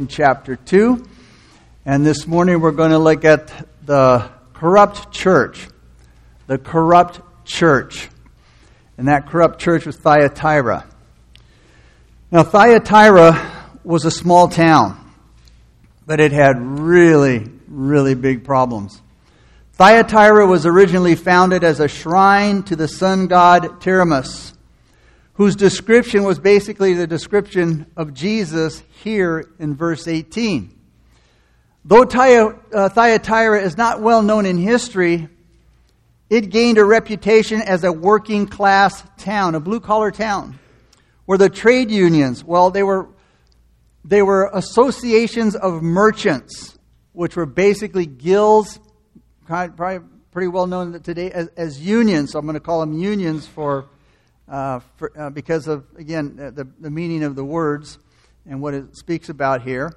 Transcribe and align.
Revelation 0.00 0.08
chapter 0.08 0.56
2. 0.56 1.04
And 1.84 2.06
this 2.06 2.26
morning 2.26 2.60
we're 2.62 2.70
going 2.70 2.92
to 2.92 2.98
look 2.98 3.26
at 3.26 3.52
the 3.84 4.30
corrupt 4.54 5.12
church. 5.12 5.68
The 6.46 6.56
corrupt 6.56 7.20
church. 7.44 8.08
And 8.96 9.08
that 9.08 9.28
corrupt 9.28 9.60
church 9.60 9.84
was 9.84 9.96
Thyatira. 9.96 10.86
Now, 12.30 12.44
Thyatira 12.44 13.68
was 13.84 14.06
a 14.06 14.10
small 14.10 14.48
town, 14.48 14.96
but 16.06 16.18
it 16.18 16.32
had 16.32 16.56
really, 16.58 17.46
really 17.68 18.14
big 18.14 18.44
problems. 18.44 19.02
Thyatira 19.74 20.46
was 20.46 20.64
originally 20.64 21.14
founded 21.14 21.62
as 21.62 21.78
a 21.78 21.88
shrine 21.88 22.62
to 22.64 22.76
the 22.76 22.88
sun 22.88 23.26
god 23.26 23.82
Tiamat, 23.82 24.52
whose 25.40 25.56
description 25.56 26.22
was 26.22 26.38
basically 26.38 26.92
the 26.92 27.06
description 27.06 27.86
of 27.96 28.12
Jesus 28.12 28.82
here 29.02 29.48
in 29.58 29.74
verse 29.74 30.06
18. 30.06 30.78
Though 31.82 32.02
uh, 32.02 32.90
Thyatira 32.90 33.62
is 33.62 33.78
not 33.78 34.02
well 34.02 34.20
known 34.20 34.44
in 34.44 34.58
history, 34.58 35.30
it 36.28 36.50
gained 36.50 36.76
a 36.76 36.84
reputation 36.84 37.62
as 37.62 37.84
a 37.84 37.90
working 37.90 38.48
class 38.48 39.02
town, 39.16 39.54
a 39.54 39.60
blue 39.60 39.80
collar 39.80 40.10
town, 40.10 40.58
where 41.24 41.38
the 41.38 41.48
trade 41.48 41.90
unions, 41.90 42.44
well, 42.44 42.70
they 42.70 42.82
were, 42.82 43.08
they 44.04 44.20
were 44.20 44.50
associations 44.52 45.56
of 45.56 45.82
merchants, 45.82 46.78
which 47.14 47.34
were 47.34 47.46
basically 47.46 48.04
guilds, 48.04 48.78
probably 49.46 50.00
pretty 50.32 50.48
well 50.48 50.66
known 50.66 51.00
today 51.00 51.30
as, 51.30 51.48
as 51.56 51.80
unions. 51.80 52.32
So 52.32 52.38
I'm 52.38 52.44
going 52.44 52.52
to 52.56 52.60
call 52.60 52.80
them 52.80 52.92
unions 52.92 53.46
for, 53.46 53.86
uh, 54.50 54.80
for 54.96 55.12
uh, 55.16 55.30
because 55.30 55.68
of, 55.68 55.86
again, 55.96 56.36
the, 56.36 56.68
the 56.80 56.90
meaning 56.90 57.22
of 57.22 57.36
the 57.36 57.44
words 57.44 57.98
and 58.44 58.60
what 58.60 58.74
it 58.74 58.96
speaks 58.96 59.28
about 59.28 59.62
here. 59.62 59.92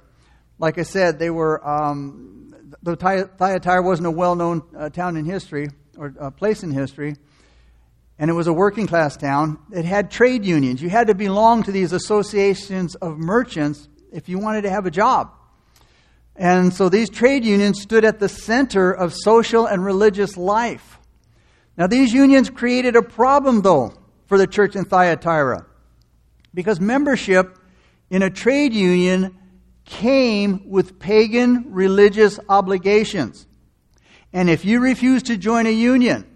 Like 0.58 0.78
I 0.78 0.84
said, 0.84 1.18
they 1.18 1.30
were, 1.30 1.66
um, 1.66 2.54
though 2.82 2.94
Thyatira 2.94 3.82
wasn't 3.82 4.06
a 4.06 4.12
well 4.12 4.36
known 4.36 4.62
uh, 4.76 4.90
town 4.90 5.16
in 5.16 5.24
history 5.24 5.70
or 5.98 6.14
uh, 6.20 6.30
place 6.30 6.62
in 6.62 6.70
history, 6.70 7.16
and 8.16 8.30
it 8.30 8.34
was 8.34 8.46
a 8.46 8.52
working 8.52 8.86
class 8.86 9.16
town, 9.16 9.58
it 9.72 9.84
had 9.84 10.10
trade 10.10 10.44
unions. 10.44 10.80
You 10.80 10.88
had 10.88 11.08
to 11.08 11.14
belong 11.14 11.64
to 11.64 11.72
these 11.72 11.92
associations 11.92 12.94
of 12.94 13.18
merchants 13.18 13.88
if 14.12 14.28
you 14.28 14.38
wanted 14.38 14.62
to 14.62 14.70
have 14.70 14.86
a 14.86 14.90
job. 14.90 15.32
And 16.36 16.72
so 16.72 16.88
these 16.88 17.10
trade 17.10 17.44
unions 17.44 17.80
stood 17.80 18.04
at 18.04 18.20
the 18.20 18.28
center 18.28 18.92
of 18.92 19.12
social 19.14 19.66
and 19.66 19.84
religious 19.84 20.36
life. 20.36 20.98
Now, 21.76 21.88
these 21.88 22.12
unions 22.12 22.50
created 22.50 22.94
a 22.94 23.02
problem, 23.02 23.62
though, 23.62 23.94
for 24.34 24.38
the 24.38 24.46
church 24.48 24.74
in 24.74 24.84
Thyatira, 24.84 25.64
because 26.52 26.80
membership 26.80 27.56
in 28.10 28.20
a 28.20 28.28
trade 28.28 28.72
union 28.72 29.38
came 29.84 30.68
with 30.68 30.98
pagan 30.98 31.66
religious 31.68 32.40
obligations. 32.48 33.46
And 34.32 34.50
if 34.50 34.64
you 34.64 34.80
refuse 34.80 35.22
to 35.24 35.36
join 35.36 35.68
a 35.68 35.70
union, 35.70 36.26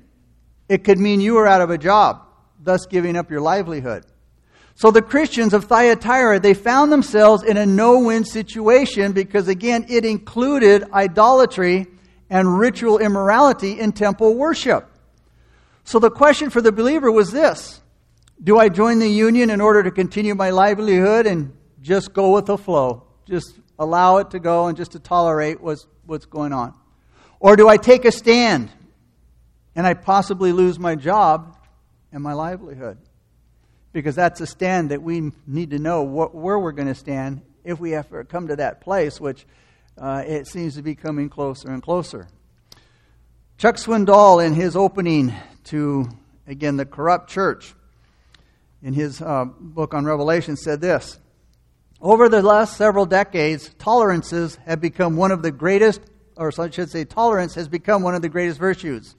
it 0.69 0.85
could 0.85 1.01
mean 1.01 1.21
you 1.21 1.39
are 1.39 1.47
out 1.49 1.61
of 1.61 1.71
a 1.71 1.79
job, 1.79 2.23
thus 2.61 2.87
giving 2.87 3.17
up 3.17 3.33
your 3.33 3.41
livelihood. 3.41 4.05
So 4.77 4.93
the 4.93 5.03
Christians 5.03 5.53
of 5.53 5.65
Thyatira, 5.65 6.39
they 6.39 6.55
found 6.55 6.93
themselves 6.93 7.43
in 7.43 7.57
a 7.57 7.67
no-win 7.67 8.25
situation 8.25 9.11
because 9.11 9.49
again, 9.49 9.87
it 9.89 10.05
included 10.05 10.85
idolatry 10.93 11.89
and 12.31 12.61
ritual 12.61 12.99
immorality 12.99 13.73
in 13.73 13.91
temple 13.91 14.37
worship. 14.37 14.89
So 15.83 15.99
the 15.99 16.13
question 16.13 16.51
for 16.51 16.61
the 16.61 16.71
believer 16.71 17.11
was 17.11 17.33
this. 17.33 17.81
Do 18.43 18.59
I 18.59 18.69
join 18.69 18.99
the 18.99 19.09
union 19.09 19.51
in 19.51 19.61
order 19.61 19.83
to 19.83 19.91
continue 19.91 20.35
my 20.35 20.51
livelihood 20.51 21.27
and 21.27 21.57
just 21.81 22.13
go 22.13 22.33
with 22.33 22.47
the 22.47 22.57
flow? 22.59 23.09
just 23.29 23.59
allow 23.79 24.17
it 24.17 24.31
to 24.31 24.39
go 24.39 24.67
and 24.67 24.77
just 24.77 24.93
to 24.93 24.99
tolerate 24.99 25.61
what's, 25.61 25.87
what's 26.07 26.27
going 26.27 26.53
on? 26.53 26.75
Or 27.41 27.57
do 27.57 27.69
I 27.69 27.77
take 27.77 28.05
a 28.05 28.13
stand 28.13 28.71
and 29.77 29.87
I 29.87 29.95
possibly 29.95 30.53
lose 30.53 30.79
my 30.79 30.95
job 30.95 31.57
and 32.11 32.23
my 32.23 32.33
livelihood? 32.33 32.99
Because 33.93 34.15
that's 34.15 34.41
a 34.41 34.47
stand 34.47 34.91
that 34.91 35.03
we 35.03 35.31
need 35.47 35.71
to 35.71 35.79
know 35.79 36.03
what, 36.03 36.35
where 36.35 36.59
we're 36.59 36.73
going 36.73 36.89
to 36.89 36.95
stand 36.95 37.43
if 37.65 37.79
we 37.79 37.95
ever 37.95 38.25
come 38.25 38.49
to 38.49 38.57
that 38.57 38.81
place, 38.81 39.21
which 39.21 39.47
uh, 39.97 40.23
it 40.27 40.47
seems 40.47 40.75
to 40.77 40.83
be 40.83 40.95
coming 40.95 41.29
closer 41.29 41.71
and 41.71 41.83
closer. 41.83 42.29
Chuck 43.59 43.77
Swindoll, 43.77 44.45
in 44.45 44.55
his 44.55 44.77
opening 44.77 45.35
to, 45.65 46.09
again, 46.47 46.77
the 46.77 46.87
corrupt 46.87 47.29
church, 47.29 47.75
in 48.83 48.95
his 48.95 49.21
uh, 49.21 49.45
book 49.45 49.95
on 49.95 50.05
Revelation, 50.05 50.57
said 50.57 50.81
this 50.81 51.19
over 52.01 52.29
the 52.29 52.43
last 52.43 52.77
several 52.77 53.07
decades, 53.07 53.75
tolerances 53.79 54.57
have 54.67 54.81
become 54.81 55.17
one 55.17 55.33
of 55.33 55.43
the 55.43 55.51
greatest, 55.51 56.01
or 56.37 56.53
I 56.57 56.71
should 56.71 56.91
say, 56.91 57.05
tolerance 57.05 57.55
has 57.57 57.69
become 57.69 58.03
one 58.03 58.15
of 58.15 58.23
the 58.23 58.29
greatest 58.29 58.59
virtues. 58.59 59.17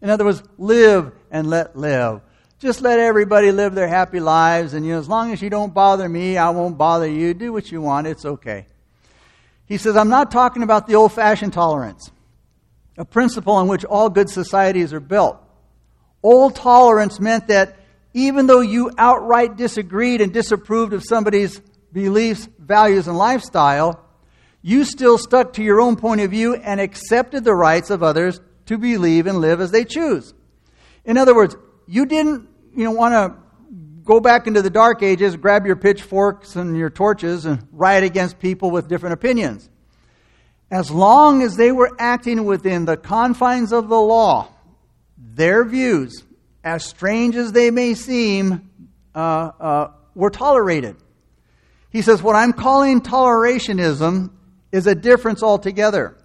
In 0.00 0.10
other 0.10 0.24
words, 0.24 0.42
live 0.56 1.12
and 1.30 1.48
let 1.48 1.76
live. 1.76 2.20
Just 2.60 2.80
let 2.80 3.00
everybody 3.00 3.50
live 3.50 3.74
their 3.74 3.88
happy 3.88 4.20
lives, 4.20 4.74
and 4.74 4.86
you 4.86 4.92
know, 4.92 4.98
as 4.98 5.08
long 5.08 5.32
as 5.32 5.42
you 5.42 5.50
don't 5.50 5.74
bother 5.74 6.08
me, 6.08 6.38
I 6.38 6.50
won't 6.50 6.78
bother 6.78 7.08
you. 7.08 7.34
Do 7.34 7.52
what 7.52 7.72
you 7.72 7.80
want, 7.80 8.06
it's 8.06 8.24
okay. 8.24 8.66
He 9.66 9.76
says, 9.76 9.96
I'm 9.96 10.08
not 10.08 10.30
talking 10.30 10.62
about 10.62 10.86
the 10.86 10.94
old 10.94 11.12
fashioned 11.12 11.52
tolerance, 11.52 12.12
a 12.96 13.04
principle 13.04 13.54
on 13.54 13.66
which 13.66 13.84
all 13.84 14.08
good 14.08 14.30
societies 14.30 14.92
are 14.92 15.00
built. 15.00 15.36
Old 16.22 16.54
tolerance 16.54 17.18
meant 17.18 17.48
that 17.48 17.76
even 18.14 18.46
though 18.46 18.60
you 18.60 18.92
outright 18.96 19.56
disagreed 19.56 20.20
and 20.20 20.32
disapproved 20.32 20.92
of 20.92 21.02
somebody's 21.02 21.60
beliefs, 21.92 22.48
values, 22.58 23.08
and 23.08 23.18
lifestyle, 23.18 24.00
you 24.62 24.84
still 24.84 25.18
stuck 25.18 25.52
to 25.54 25.62
your 25.62 25.80
own 25.80 25.96
point 25.96 26.20
of 26.20 26.30
view 26.30 26.54
and 26.54 26.80
accepted 26.80 27.44
the 27.44 27.54
rights 27.54 27.90
of 27.90 28.02
others 28.02 28.40
to 28.66 28.78
believe 28.78 29.26
and 29.26 29.38
live 29.38 29.60
as 29.60 29.72
they 29.72 29.84
choose. 29.84 30.32
In 31.04 31.18
other 31.18 31.34
words, 31.34 31.56
you 31.86 32.06
didn't 32.06 32.48
you 32.74 32.84
know, 32.84 32.92
want 32.92 33.12
to 33.12 33.36
go 34.04 34.20
back 34.20 34.46
into 34.46 34.62
the 34.62 34.70
dark 34.70 35.02
ages, 35.02 35.36
grab 35.36 35.66
your 35.66 35.76
pitchforks 35.76 36.56
and 36.56 36.76
your 36.76 36.90
torches, 36.90 37.44
and 37.44 37.66
riot 37.72 38.04
against 38.04 38.38
people 38.38 38.70
with 38.70 38.88
different 38.88 39.14
opinions. 39.14 39.68
As 40.70 40.90
long 40.90 41.42
as 41.42 41.56
they 41.56 41.72
were 41.72 41.90
acting 41.98 42.44
within 42.46 42.84
the 42.84 42.96
confines 42.96 43.72
of 43.72 43.88
the 43.88 44.00
law, 44.00 44.48
their 45.18 45.64
views, 45.64 46.24
as 46.64 46.84
strange 46.84 47.36
as 47.36 47.52
they 47.52 47.70
may 47.70 47.94
seem, 47.94 48.70
uh, 49.14 49.18
uh, 49.18 49.90
were 50.14 50.30
tolerated. 50.30 50.96
He 51.90 52.02
says, 52.02 52.22
What 52.22 52.34
I'm 52.34 52.54
calling 52.54 53.02
tolerationism 53.02 54.30
is 54.72 54.86
a 54.86 54.94
difference 54.94 55.42
altogether. 55.42 56.16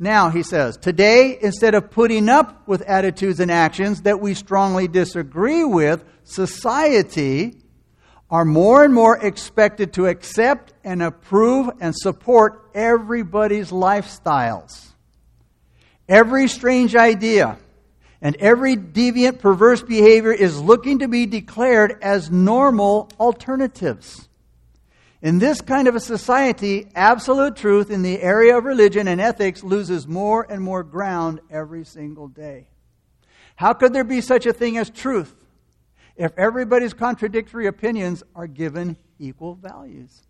Now, 0.00 0.30
he 0.30 0.42
says, 0.42 0.76
today, 0.76 1.38
instead 1.40 1.74
of 1.74 1.90
putting 1.90 2.28
up 2.28 2.68
with 2.68 2.82
attitudes 2.82 3.40
and 3.40 3.50
actions 3.50 4.02
that 4.02 4.20
we 4.20 4.34
strongly 4.34 4.86
disagree 4.86 5.64
with, 5.64 6.04
society 6.22 7.56
are 8.30 8.44
more 8.44 8.84
and 8.84 8.94
more 8.94 9.16
expected 9.16 9.94
to 9.94 10.06
accept 10.06 10.72
and 10.84 11.02
approve 11.02 11.70
and 11.80 11.96
support 11.96 12.70
everybody's 12.74 13.70
lifestyles. 13.70 14.88
Every 16.08 16.46
strange 16.46 16.94
idea 16.94 17.58
and 18.20 18.36
every 18.36 18.76
deviant, 18.76 19.38
perverse 19.38 19.82
behavior 19.82 20.32
is 20.32 20.60
looking 20.60 20.98
to 21.00 21.08
be 21.08 21.26
declared 21.26 21.98
as 22.02 22.30
normal 22.30 23.10
alternatives. 23.20 24.28
In 25.20 25.38
this 25.38 25.60
kind 25.60 25.88
of 25.88 25.96
a 25.96 26.00
society, 26.00 26.88
absolute 26.94 27.56
truth 27.56 27.90
in 27.90 28.02
the 28.02 28.20
area 28.20 28.56
of 28.56 28.64
religion 28.64 29.08
and 29.08 29.20
ethics 29.20 29.64
loses 29.64 30.06
more 30.06 30.46
and 30.48 30.62
more 30.62 30.84
ground 30.84 31.40
every 31.50 31.84
single 31.84 32.28
day. 32.28 32.68
How 33.56 33.72
could 33.72 33.92
there 33.92 34.04
be 34.04 34.20
such 34.20 34.46
a 34.46 34.52
thing 34.52 34.78
as 34.78 34.90
truth 34.90 35.34
if 36.16 36.36
everybody's 36.38 36.94
contradictory 36.94 37.66
opinions 37.66 38.22
are 38.36 38.46
given 38.46 38.96
equal 39.18 39.54
values? 39.56 40.22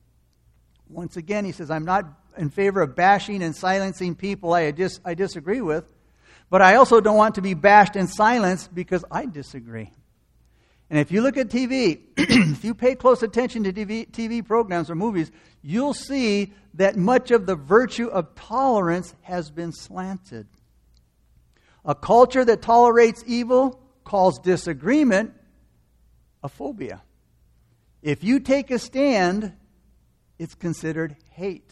Once 0.88 1.18
again, 1.18 1.44
he 1.44 1.52
says, 1.52 1.70
I'm 1.70 1.84
not 1.84 2.06
in 2.38 2.48
favor 2.48 2.80
of 2.80 2.96
bashing 2.96 3.42
and 3.42 3.54
silencing 3.54 4.14
people 4.14 4.54
I, 4.54 4.70
dis- 4.70 5.00
I 5.04 5.12
disagree 5.12 5.60
with, 5.60 5.84
but 6.50 6.62
I 6.62 6.76
also 6.76 7.00
don't 7.00 7.16
want 7.16 7.34
to 7.36 7.42
be 7.42 7.54
bashed 7.54 7.96
and 7.96 8.08
silenced 8.08 8.74
because 8.74 9.04
I 9.10 9.26
disagree. 9.26 9.90
And 10.90 10.98
if 10.98 11.12
you 11.12 11.20
look 11.20 11.36
at 11.36 11.48
TV, 11.48 12.00
if 12.16 12.64
you 12.64 12.74
pay 12.74 12.94
close 12.94 13.22
attention 13.22 13.64
to 13.64 13.72
TV, 13.72 14.10
TV, 14.10 14.44
programs 14.44 14.90
or 14.90 14.94
movies, 14.94 15.30
you'll 15.62 15.94
see 15.94 16.52
that 16.74 16.96
much 16.96 17.30
of 17.30 17.46
the 17.46 17.56
virtue 17.56 18.06
of 18.06 18.34
tolerance 18.34 19.14
has 19.22 19.50
been 19.50 19.72
slanted. 19.72 20.46
A 21.84 21.94
culture 21.94 22.44
that 22.44 22.62
tolerates 22.62 23.22
evil 23.26 23.80
calls 24.04 24.38
disagreement 24.38 25.34
a 26.42 26.48
phobia. 26.48 27.02
If 28.00 28.24
you 28.24 28.40
take 28.40 28.70
a 28.70 28.78
stand, 28.78 29.52
it's 30.38 30.54
considered 30.54 31.16
hate. 31.32 31.70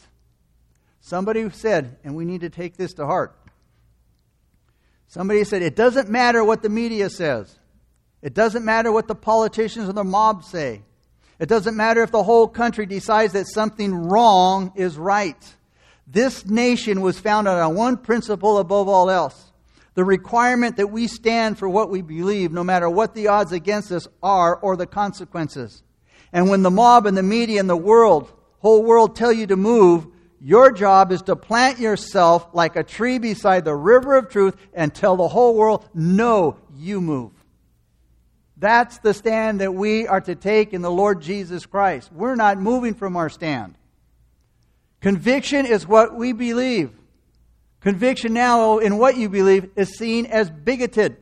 Somebody 1.01 1.49
said, 1.51 1.99
and 2.05 2.17
we 2.17 2.25
need 2.25 2.41
to 2.41 2.51
take 2.51 2.77
this 2.77 2.95
to 2.95 3.07
heart. 3.07 3.39
Somebody 5.09 5.45
said, 5.45 5.63
it 5.63 5.77
doesn't 5.77 6.09
matter 6.09 6.45
what 6.45 6.63
the 6.63 6.69
media 6.69 7.11
says. 7.11 7.55
It 8.23 8.35
doesn't 8.35 8.65
matter 8.65 8.91
what 8.91 9.09
the 9.09 9.15
politicians 9.15 9.89
or 9.89 9.93
the 9.93 10.05
mob 10.05 10.45
say. 10.45 10.83
It 11.39 11.49
doesn't 11.49 11.77
matter 11.77 12.03
if 12.03 12.11
the 12.11 12.23
whole 12.23 12.49
country 12.49 12.87
decides 12.87 13.35
that 13.35 13.47
something 13.47 13.95
wrong 13.95 14.73
is 14.75 14.97
right. 14.97 15.37
This 16.07 16.47
nation 16.47 17.01
was 17.01 17.19
founded 17.19 17.53
on 17.53 17.75
one 17.75 17.97
principle 17.99 18.59
above 18.59 18.89
all 18.89 19.11
else 19.11 19.47
the 19.97 20.05
requirement 20.05 20.77
that 20.77 20.89
we 20.89 21.09
stand 21.09 21.59
for 21.59 21.69
what 21.69 21.91
we 21.91 22.03
believe, 22.03 22.53
no 22.53 22.63
matter 22.63 22.89
what 22.89 23.15
the 23.15 23.29
odds 23.29 23.51
against 23.51 23.91
us 23.91 24.07
are 24.23 24.55
or 24.57 24.77
the 24.77 24.87
consequences. 24.87 25.83
And 26.35 26.51
when 26.51 26.63
the 26.63 26.71
mob 26.71 27.07
and 27.07 27.17
the 27.17 27.23
media 27.23 27.59
and 27.61 27.69
the 27.69 27.77
world, 27.77 28.31
whole 28.59 28.85
world 28.85 29.17
tell 29.17 29.33
you 29.33 29.47
to 29.47 29.57
move, 29.57 30.07
your 30.47 30.71
job 30.71 31.11
is 31.11 31.23
to 31.23 31.35
plant 31.35 31.81
yourself 31.81 32.47
like 32.53 32.77
a 32.77 32.85
tree 32.85 33.19
beside 33.19 33.65
the 33.65 33.75
river 33.75 34.15
of 34.15 34.29
truth 34.29 34.55
and 34.73 34.95
tell 34.95 35.17
the 35.17 35.27
whole 35.27 35.57
world, 35.57 35.89
no, 35.93 36.57
you 36.77 37.01
move. 37.01 37.33
That's 38.57 38.99
the 38.99 39.13
stand 39.13 39.61
that 39.61 39.75
we 39.75 40.07
are 40.07 40.21
to 40.21 40.37
take 40.37 40.73
in 40.73 40.83
the 40.83 40.91
Lord 40.91 41.21
Jesus 41.21 41.67
Christ. 41.67 42.13
We're 42.13 42.37
not 42.37 42.61
moving 42.61 42.95
from 42.95 43.17
our 43.17 43.29
stand. 43.29 43.77
Conviction 45.01 45.67
is 45.67 45.85
what 45.85 46.15
we 46.15 46.33
believe. 46.33 46.93
Conviction 47.81 48.33
now 48.33 48.79
in 48.79 48.99
what 48.99 49.17
you 49.17 49.29
believe 49.29 49.71
is 49.75 49.99
seen 49.99 50.27
as 50.27 50.49
bigoted, 50.49 51.17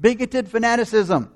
bigoted 0.00 0.48
fanaticism. 0.48 1.28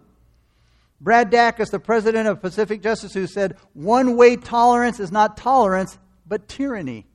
Brad 1.00 1.32
Dacus, 1.32 1.72
the 1.72 1.80
president 1.80 2.28
of 2.28 2.40
Pacific 2.40 2.80
Justice, 2.80 3.12
who 3.12 3.26
said, 3.26 3.56
one 3.72 4.16
way 4.16 4.36
tolerance 4.36 5.00
is 5.00 5.10
not 5.10 5.36
tolerance, 5.36 5.98
but 6.24 6.46
tyranny. 6.46 7.06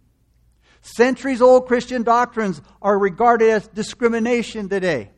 Centuries 0.83 1.41
old 1.41 1.65
Christian 1.65 2.03
doctrines 2.03 2.61
are 2.81 2.99
regarded 2.99 3.49
as 3.49 3.67
discrimination 3.69 4.67
today. 4.67 5.09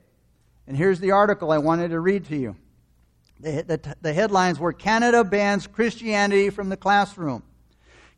And 0.67 0.77
here's 0.77 0.99
the 0.99 1.11
article 1.11 1.51
I 1.51 1.57
wanted 1.57 1.89
to 1.89 1.99
read 1.99 2.25
to 2.25 2.37
you. 2.37 2.55
The, 3.39 3.63
the, 3.63 3.95
the 3.99 4.13
headlines 4.13 4.59
were 4.59 4.73
Canada 4.73 5.23
bans 5.23 5.65
Christianity 5.65 6.51
from 6.51 6.69
the 6.69 6.77
classroom. 6.77 7.41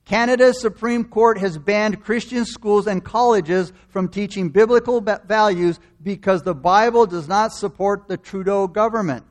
Canada's 0.03 0.59
Supreme 0.59 1.05
Court 1.05 1.37
has 1.37 1.57
banned 1.57 2.03
Christian 2.03 2.43
schools 2.43 2.85
and 2.85 3.03
colleges 3.03 3.71
from 3.87 4.09
teaching 4.09 4.49
biblical 4.49 4.99
values 4.99 5.79
because 6.03 6.43
the 6.43 6.53
Bible 6.53 7.05
does 7.05 7.29
not 7.29 7.53
support 7.53 8.09
the 8.09 8.17
Trudeau 8.17 8.67
government. 8.67 9.25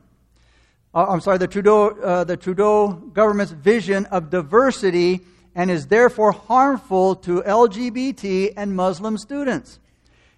Uh, 0.93 1.05
I'm 1.07 1.21
sorry, 1.21 1.37
the 1.37 1.47
Trudeau, 1.47 1.89
uh, 1.89 2.23
the 2.23 2.37
Trudeau 2.37 2.93
government's 2.93 3.51
vision 3.51 4.07
of 4.07 4.31
diversity 4.31 5.21
and 5.57 5.71
is 5.71 5.87
therefore 5.87 6.31
harmful 6.31 7.15
to 7.15 7.41
LGBT 7.41 8.53
and 8.55 8.75
Muslim 8.75 9.17
students. 9.17 9.79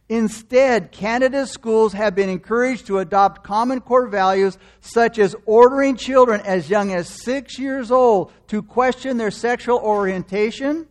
Instead, 0.07 0.93
Canada's 0.93 1.51
schools 1.51 1.91
have 1.91 2.15
been 2.15 2.29
encouraged 2.29 2.87
to 2.87 2.99
adopt 2.99 3.43
common 3.43 3.81
core 3.81 4.07
values 4.07 4.57
such 4.79 5.19
as 5.19 5.35
ordering 5.45 5.97
children 5.97 6.39
as 6.45 6.69
young 6.69 6.93
as 6.93 7.07
six 7.09 7.59
years 7.59 7.91
old 7.91 8.31
to 8.47 8.63
question 8.63 9.17
their 9.17 9.29
sexual 9.29 9.77
orientation, 9.79 10.87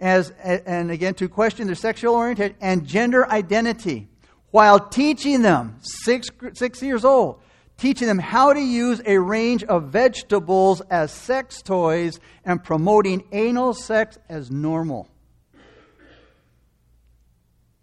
as, 0.00 0.30
and 0.40 0.90
again, 0.90 1.14
to 1.14 1.28
question 1.28 1.66
their 1.66 1.76
sexual 1.76 2.16
orientation 2.16 2.56
and 2.60 2.84
gender 2.84 3.30
identity, 3.30 4.08
while 4.50 4.80
teaching 4.80 5.42
them, 5.42 5.76
six, 5.80 6.28
six 6.54 6.82
years 6.82 7.04
old, 7.04 7.40
teaching 7.80 8.06
them 8.06 8.18
how 8.18 8.52
to 8.52 8.60
use 8.60 9.00
a 9.06 9.16
range 9.16 9.64
of 9.64 9.84
vegetables 9.84 10.82
as 10.90 11.10
sex 11.10 11.62
toys 11.62 12.20
and 12.44 12.62
promoting 12.62 13.24
anal 13.32 13.72
sex 13.72 14.18
as 14.28 14.50
normal. 14.50 15.08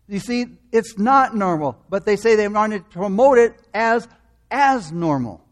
You 0.07 0.19
see, 0.19 0.45
it's 0.71 0.99
not 0.99 1.35
normal, 1.35 1.83
but 1.89 2.05
they 2.05 2.15
say 2.15 2.35
they 2.35 2.47
want 2.47 2.73
to 2.73 2.79
promote 2.79 3.39
it 3.39 3.55
as 3.73 4.07
as 4.51 4.91
normal. 4.91 5.43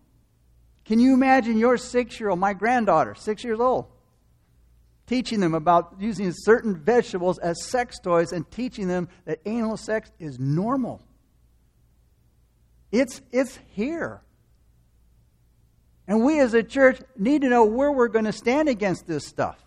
Can 0.86 1.00
you 1.00 1.15
imagine 1.15 1.57
your 1.57 1.75
six 1.77 2.19
year 2.19 2.30
old, 2.30 2.39
my 2.39 2.53
granddaughter, 2.53 3.15
six 3.15 3.44
years 3.44 3.59
old, 3.59 3.88
teaching 5.07 5.39
them 5.39 5.56
about 5.56 5.95
using 6.00 6.31
certain 6.31 6.75
vegetables 6.75 7.39
as 7.39 7.65
sex 7.65 8.00
toys 8.00 8.31
and 8.31 8.50
teaching 8.51 8.88
them 8.88 9.09
that 9.25 9.39
anal 9.47 9.75
sex 9.75 10.12
is 10.19 10.39
normal? 10.39 11.01
It's, 12.92 13.21
it's 13.31 13.57
here. 13.71 14.21
And 16.07 16.24
we 16.24 16.40
as 16.40 16.54
a 16.54 16.63
church 16.63 17.00
need 17.18 17.42
to 17.42 17.50
know 17.50 17.66
where 17.66 17.92
we're 17.92 18.07
going 18.07 18.25
to 18.25 18.31
stand 18.31 18.69
against 18.69 19.07
this 19.07 19.25
stuff. 19.25 19.57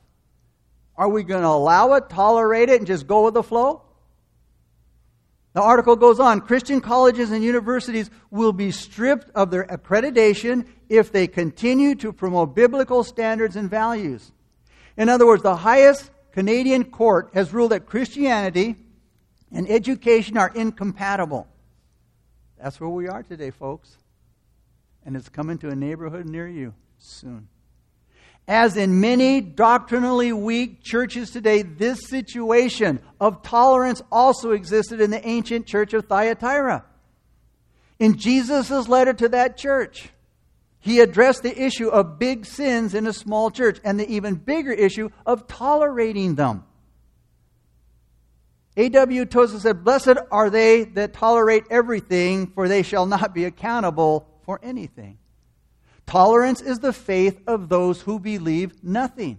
Are 0.97 1.09
we 1.09 1.23
going 1.23 1.43
to 1.43 1.49
allow 1.49 1.95
it, 1.95 2.09
tolerate 2.09 2.69
it, 2.69 2.79
and 2.79 2.87
just 2.87 3.07
go 3.07 3.25
with 3.25 3.35
the 3.35 3.43
flow? 3.43 3.83
The 5.53 5.63
article 5.63 5.97
goes 5.97 6.21
on 6.21 6.41
Christian 6.41 6.81
colleges 6.81 7.31
and 7.33 7.43
universities 7.43 8.11
will 8.31 8.53
be 8.53 8.71
stripped 8.71 9.31
of 9.35 9.51
their 9.51 9.65
accreditation 9.65 10.67
if 10.89 11.11
they 11.11 11.27
continue 11.27 11.95
to 11.97 12.13
promote 12.13 12.55
biblical 12.55 13.03
standards 13.03 13.57
and 13.57 13.69
values. 13.69 14.31
In 14.97 15.09
other 15.09 15.27
words, 15.27 15.43
the 15.43 15.57
highest 15.57 16.11
Canadian 16.33 16.85
court 16.85 17.31
has 17.35 17.53
ruled 17.53 17.73
that 17.73 17.87
Christianity 17.87 18.77
and 19.51 19.69
education 19.69 20.37
are 20.37 20.53
incompatible. 20.55 21.49
That's 22.61 22.81
where 22.81 22.91
we 22.91 23.09
are 23.09 23.23
today, 23.23 23.51
folks. 23.51 23.97
And 25.05 25.17
it's 25.17 25.29
coming 25.29 25.59
to 25.59 25.69
a 25.69 25.75
neighborhood 25.75 26.27
near 26.27 26.47
you 26.47 26.75
soon. 26.99 27.49
As 28.47 28.79
in 28.79 29.01
many 29.01 29.43
doctrinally 29.43 30.33
weak 30.33 30.83
churches 30.83 31.31
today, 31.31 31.63
this 31.63 32.09
situation 32.09 33.01
of 33.21 33.43
tolerance 33.43 34.03
also 34.11 34.53
existed 34.53 35.01
in 35.01 35.11
the 35.11 35.27
ancient 35.27 35.67
church 35.67 35.93
of 35.93 36.07
Thyatira. 36.07 36.85
In 37.99 38.17
Jesus' 38.17 38.89
letter 38.89 39.13
to 39.13 39.29
that 39.31 39.59
church, 39.59 40.11
he 40.81 41.01
addressed 41.01 41.43
the 41.43 41.63
issue 41.63 41.89
of 41.89 42.19
big 42.19 42.47
sins 42.47 42.95
in 42.95 43.07
a 43.07 43.13
small 43.13 43.51
church 43.51 43.81
and 43.85 44.01
the 44.01 44.09
even 44.09 44.37
bigger 44.37 44.73
issue 44.73 45.11
of 45.27 45.47
tolerating 45.47 46.37
them. 46.37 46.65
A.W. 48.79 49.25
Tozer 49.27 49.59
said, 49.59 49.85
Blessed 49.85 50.17
are 50.31 50.49
they 50.49 50.85
that 50.85 51.13
tolerate 51.13 51.65
everything, 51.69 52.47
for 52.47 52.69
they 52.69 52.83
shall 52.83 53.07
not 53.07 53.35
be 53.35 53.45
accountable 53.45 54.29
for 54.49 54.59
anything. 54.63 55.19
Tolerance 56.07 56.63
is 56.63 56.79
the 56.79 56.95
faith 56.95 57.39
of 57.47 57.69
those 57.69 58.01
who 58.01 58.19
believe 58.19 58.83
nothing. 58.83 59.37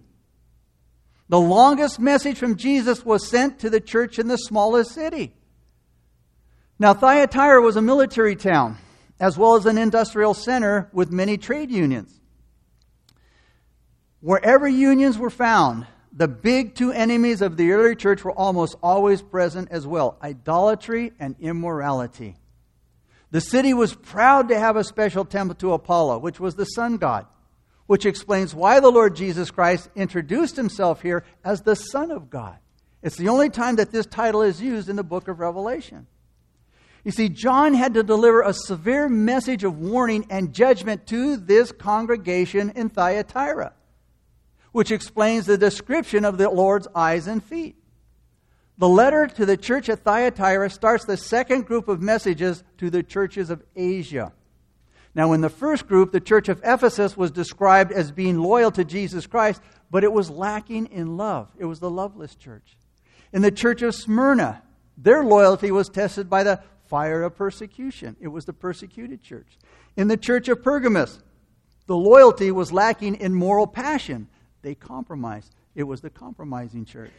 The 1.28 1.40
longest 1.40 1.98
message 1.98 2.38
from 2.38 2.54
Jesus 2.54 3.04
was 3.04 3.26
sent 3.26 3.58
to 3.58 3.70
the 3.70 3.80
church 3.80 4.20
in 4.20 4.28
the 4.28 4.36
smallest 4.36 4.92
city. 4.92 5.34
Now, 6.78 6.94
Thyatira 6.94 7.60
was 7.60 7.74
a 7.74 7.82
military 7.82 8.36
town, 8.36 8.78
as 9.18 9.36
well 9.36 9.56
as 9.56 9.66
an 9.66 9.78
industrial 9.78 10.32
center 10.32 10.88
with 10.92 11.10
many 11.10 11.36
trade 11.38 11.72
unions. 11.72 12.20
Wherever 14.20 14.68
unions 14.68 15.18
were 15.18 15.28
found, 15.28 15.88
the 16.12 16.28
big 16.28 16.76
two 16.76 16.92
enemies 16.92 17.42
of 17.42 17.56
the 17.56 17.72
early 17.72 17.96
church 17.96 18.22
were 18.22 18.30
almost 18.30 18.76
always 18.80 19.22
present 19.22 19.72
as 19.72 19.88
well 19.88 20.18
idolatry 20.22 21.10
and 21.18 21.34
immorality. 21.40 22.36
The 23.30 23.40
city 23.40 23.72
was 23.72 23.94
proud 23.94 24.48
to 24.48 24.58
have 24.58 24.76
a 24.76 24.84
special 24.84 25.24
temple 25.24 25.54
to 25.56 25.72
Apollo, 25.72 26.18
which 26.18 26.40
was 26.40 26.56
the 26.56 26.64
sun 26.64 26.96
god, 26.96 27.26
which 27.86 28.06
explains 28.06 28.54
why 28.54 28.80
the 28.80 28.90
Lord 28.90 29.14
Jesus 29.14 29.50
Christ 29.50 29.88
introduced 29.94 30.56
himself 30.56 31.02
here 31.02 31.24
as 31.44 31.62
the 31.62 31.76
Son 31.76 32.10
of 32.10 32.28
God. 32.28 32.58
It's 33.02 33.16
the 33.16 33.28
only 33.28 33.48
time 33.48 33.76
that 33.76 33.92
this 33.92 34.06
title 34.06 34.42
is 34.42 34.60
used 34.60 34.88
in 34.88 34.96
the 34.96 35.04
book 35.04 35.28
of 35.28 35.40
Revelation. 35.40 36.06
You 37.04 37.12
see, 37.12 37.28
John 37.30 37.72
had 37.72 37.94
to 37.94 38.02
deliver 38.02 38.42
a 38.42 38.52
severe 38.52 39.08
message 39.08 39.64
of 39.64 39.78
warning 39.78 40.26
and 40.28 40.52
judgment 40.52 41.06
to 41.06 41.36
this 41.36 41.72
congregation 41.72 42.72
in 42.74 42.90
Thyatira, 42.90 43.72
which 44.72 44.90
explains 44.90 45.46
the 45.46 45.56
description 45.56 46.24
of 46.24 46.36
the 46.36 46.50
Lord's 46.50 46.88
eyes 46.94 47.26
and 47.26 47.42
feet. 47.42 47.76
The 48.80 48.88
letter 48.88 49.26
to 49.26 49.44
the 49.44 49.58
church 49.58 49.90
at 49.90 50.04
Thyatira 50.04 50.70
starts 50.70 51.04
the 51.04 51.18
second 51.18 51.66
group 51.66 51.86
of 51.86 52.00
messages 52.00 52.64
to 52.78 52.88
the 52.88 53.02
churches 53.02 53.50
of 53.50 53.62
Asia. 53.76 54.32
Now, 55.14 55.34
in 55.34 55.42
the 55.42 55.50
first 55.50 55.86
group, 55.86 56.12
the 56.12 56.20
church 56.20 56.48
of 56.48 56.62
Ephesus 56.64 57.14
was 57.14 57.30
described 57.30 57.92
as 57.92 58.10
being 58.10 58.38
loyal 58.38 58.70
to 58.70 58.82
Jesus 58.82 59.26
Christ, 59.26 59.60
but 59.90 60.02
it 60.02 60.10
was 60.10 60.30
lacking 60.30 60.86
in 60.86 61.18
love. 61.18 61.50
It 61.58 61.66
was 61.66 61.78
the 61.78 61.90
loveless 61.90 62.34
church. 62.34 62.78
In 63.34 63.42
the 63.42 63.50
church 63.50 63.82
of 63.82 63.94
Smyrna, 63.94 64.62
their 64.96 65.24
loyalty 65.24 65.70
was 65.70 65.90
tested 65.90 66.30
by 66.30 66.42
the 66.42 66.62
fire 66.86 67.22
of 67.22 67.36
persecution. 67.36 68.16
It 68.18 68.28
was 68.28 68.46
the 68.46 68.54
persecuted 68.54 69.22
church. 69.22 69.58
In 69.94 70.08
the 70.08 70.16
church 70.16 70.48
of 70.48 70.62
Pergamos, 70.62 71.20
the 71.86 71.98
loyalty 71.98 72.50
was 72.50 72.72
lacking 72.72 73.16
in 73.16 73.34
moral 73.34 73.66
passion. 73.66 74.28
They 74.62 74.74
compromised. 74.74 75.54
It 75.74 75.82
was 75.82 76.00
the 76.00 76.08
compromising 76.08 76.86
church. 76.86 77.12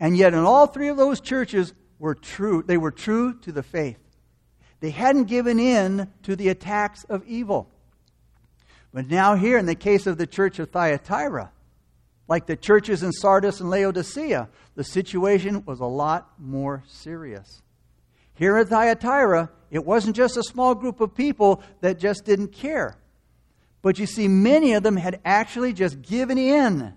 And 0.00 0.16
yet, 0.16 0.32
in 0.32 0.40
all 0.40 0.66
three 0.66 0.88
of 0.88 0.96
those 0.96 1.20
churches, 1.20 1.74
were 1.98 2.14
true. 2.14 2.62
They 2.66 2.76
were 2.76 2.92
true 2.92 3.34
to 3.40 3.52
the 3.52 3.62
faith. 3.62 3.98
They 4.80 4.90
hadn't 4.90 5.24
given 5.24 5.58
in 5.58 6.08
to 6.22 6.36
the 6.36 6.48
attacks 6.48 7.04
of 7.04 7.26
evil. 7.26 7.68
But 8.92 9.08
now, 9.08 9.34
here 9.34 9.58
in 9.58 9.66
the 9.66 9.74
case 9.74 10.06
of 10.06 10.18
the 10.18 10.26
church 10.26 10.58
of 10.58 10.70
Thyatira, 10.70 11.50
like 12.28 12.46
the 12.46 12.56
churches 12.56 13.02
in 13.02 13.12
Sardis 13.12 13.60
and 13.60 13.70
Laodicea, 13.70 14.48
the 14.76 14.84
situation 14.84 15.64
was 15.64 15.80
a 15.80 15.86
lot 15.86 16.30
more 16.38 16.84
serious. 16.86 17.62
Here 18.34 18.56
at 18.56 18.68
Thyatira, 18.68 19.50
it 19.70 19.84
wasn't 19.84 20.14
just 20.14 20.36
a 20.36 20.42
small 20.44 20.74
group 20.74 21.00
of 21.00 21.14
people 21.14 21.62
that 21.80 21.98
just 21.98 22.24
didn't 22.24 22.52
care. 22.52 22.96
But 23.82 23.98
you 23.98 24.06
see, 24.06 24.28
many 24.28 24.74
of 24.74 24.82
them 24.82 24.96
had 24.96 25.20
actually 25.24 25.72
just 25.72 26.02
given 26.02 26.38
in. 26.38 26.94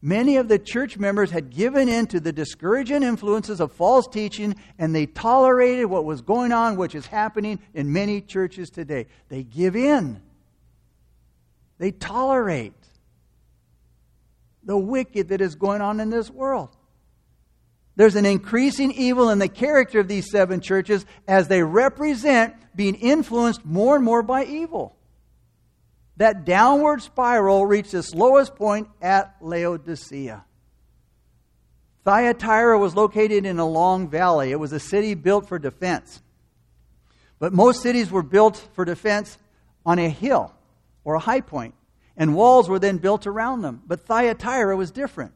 Many 0.00 0.36
of 0.36 0.48
the 0.48 0.58
church 0.58 0.96
members 0.96 1.30
had 1.30 1.50
given 1.50 1.88
in 1.88 2.06
to 2.08 2.20
the 2.20 2.32
discouraging 2.32 3.02
influences 3.02 3.60
of 3.60 3.72
false 3.72 4.06
teaching 4.06 4.54
and 4.78 4.94
they 4.94 5.06
tolerated 5.06 5.86
what 5.86 6.04
was 6.04 6.20
going 6.20 6.52
on, 6.52 6.76
which 6.76 6.94
is 6.94 7.06
happening 7.06 7.58
in 7.74 7.92
many 7.92 8.20
churches 8.20 8.70
today. 8.70 9.06
They 9.28 9.42
give 9.42 9.74
in, 9.74 10.22
they 11.78 11.90
tolerate 11.90 12.74
the 14.62 14.76
wicked 14.76 15.28
that 15.28 15.40
is 15.40 15.54
going 15.56 15.80
on 15.80 15.98
in 15.98 16.10
this 16.10 16.30
world. 16.30 16.76
There's 17.96 18.14
an 18.14 18.26
increasing 18.26 18.92
evil 18.92 19.30
in 19.30 19.40
the 19.40 19.48
character 19.48 19.98
of 19.98 20.06
these 20.06 20.30
seven 20.30 20.60
churches 20.60 21.04
as 21.26 21.48
they 21.48 21.64
represent 21.64 22.54
being 22.76 22.94
influenced 22.94 23.64
more 23.64 23.96
and 23.96 24.04
more 24.04 24.22
by 24.22 24.44
evil. 24.44 24.97
That 26.18 26.44
downward 26.44 27.00
spiral 27.00 27.64
reached 27.64 27.94
its 27.94 28.12
lowest 28.12 28.56
point 28.56 28.88
at 29.00 29.36
Laodicea. 29.40 30.44
Thyatira 32.04 32.76
was 32.76 32.96
located 32.96 33.46
in 33.46 33.60
a 33.60 33.68
long 33.68 34.08
valley. 34.08 34.50
It 34.50 34.58
was 34.58 34.72
a 34.72 34.80
city 34.80 35.14
built 35.14 35.48
for 35.48 35.60
defense. 35.60 36.20
But 37.38 37.52
most 37.52 37.82
cities 37.82 38.10
were 38.10 38.24
built 38.24 38.68
for 38.72 38.84
defense 38.84 39.38
on 39.86 40.00
a 40.00 40.08
hill 40.08 40.52
or 41.04 41.14
a 41.14 41.20
high 41.20 41.40
point, 41.40 41.74
and 42.16 42.34
walls 42.34 42.68
were 42.68 42.80
then 42.80 42.98
built 42.98 43.26
around 43.26 43.62
them. 43.62 43.82
But 43.86 44.00
Thyatira 44.00 44.76
was 44.76 44.90
different. 44.90 45.34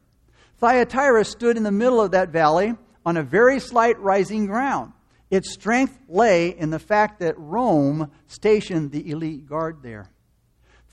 Thyatira 0.57 1.23
stood 1.23 1.55
in 1.55 1.63
the 1.63 1.71
middle 1.71 2.01
of 2.01 2.11
that 2.11 2.29
valley 2.29 2.75
on 3.05 3.15
a 3.15 3.23
very 3.23 3.61
slight 3.61 3.97
rising 3.99 4.47
ground. 4.47 4.91
Its 5.31 5.53
strength 5.53 5.97
lay 6.09 6.49
in 6.49 6.71
the 6.71 6.79
fact 6.79 7.21
that 7.21 7.39
Rome 7.39 8.11
stationed 8.27 8.91
the 8.91 9.09
elite 9.09 9.47
guard 9.47 9.77
there. 9.81 10.09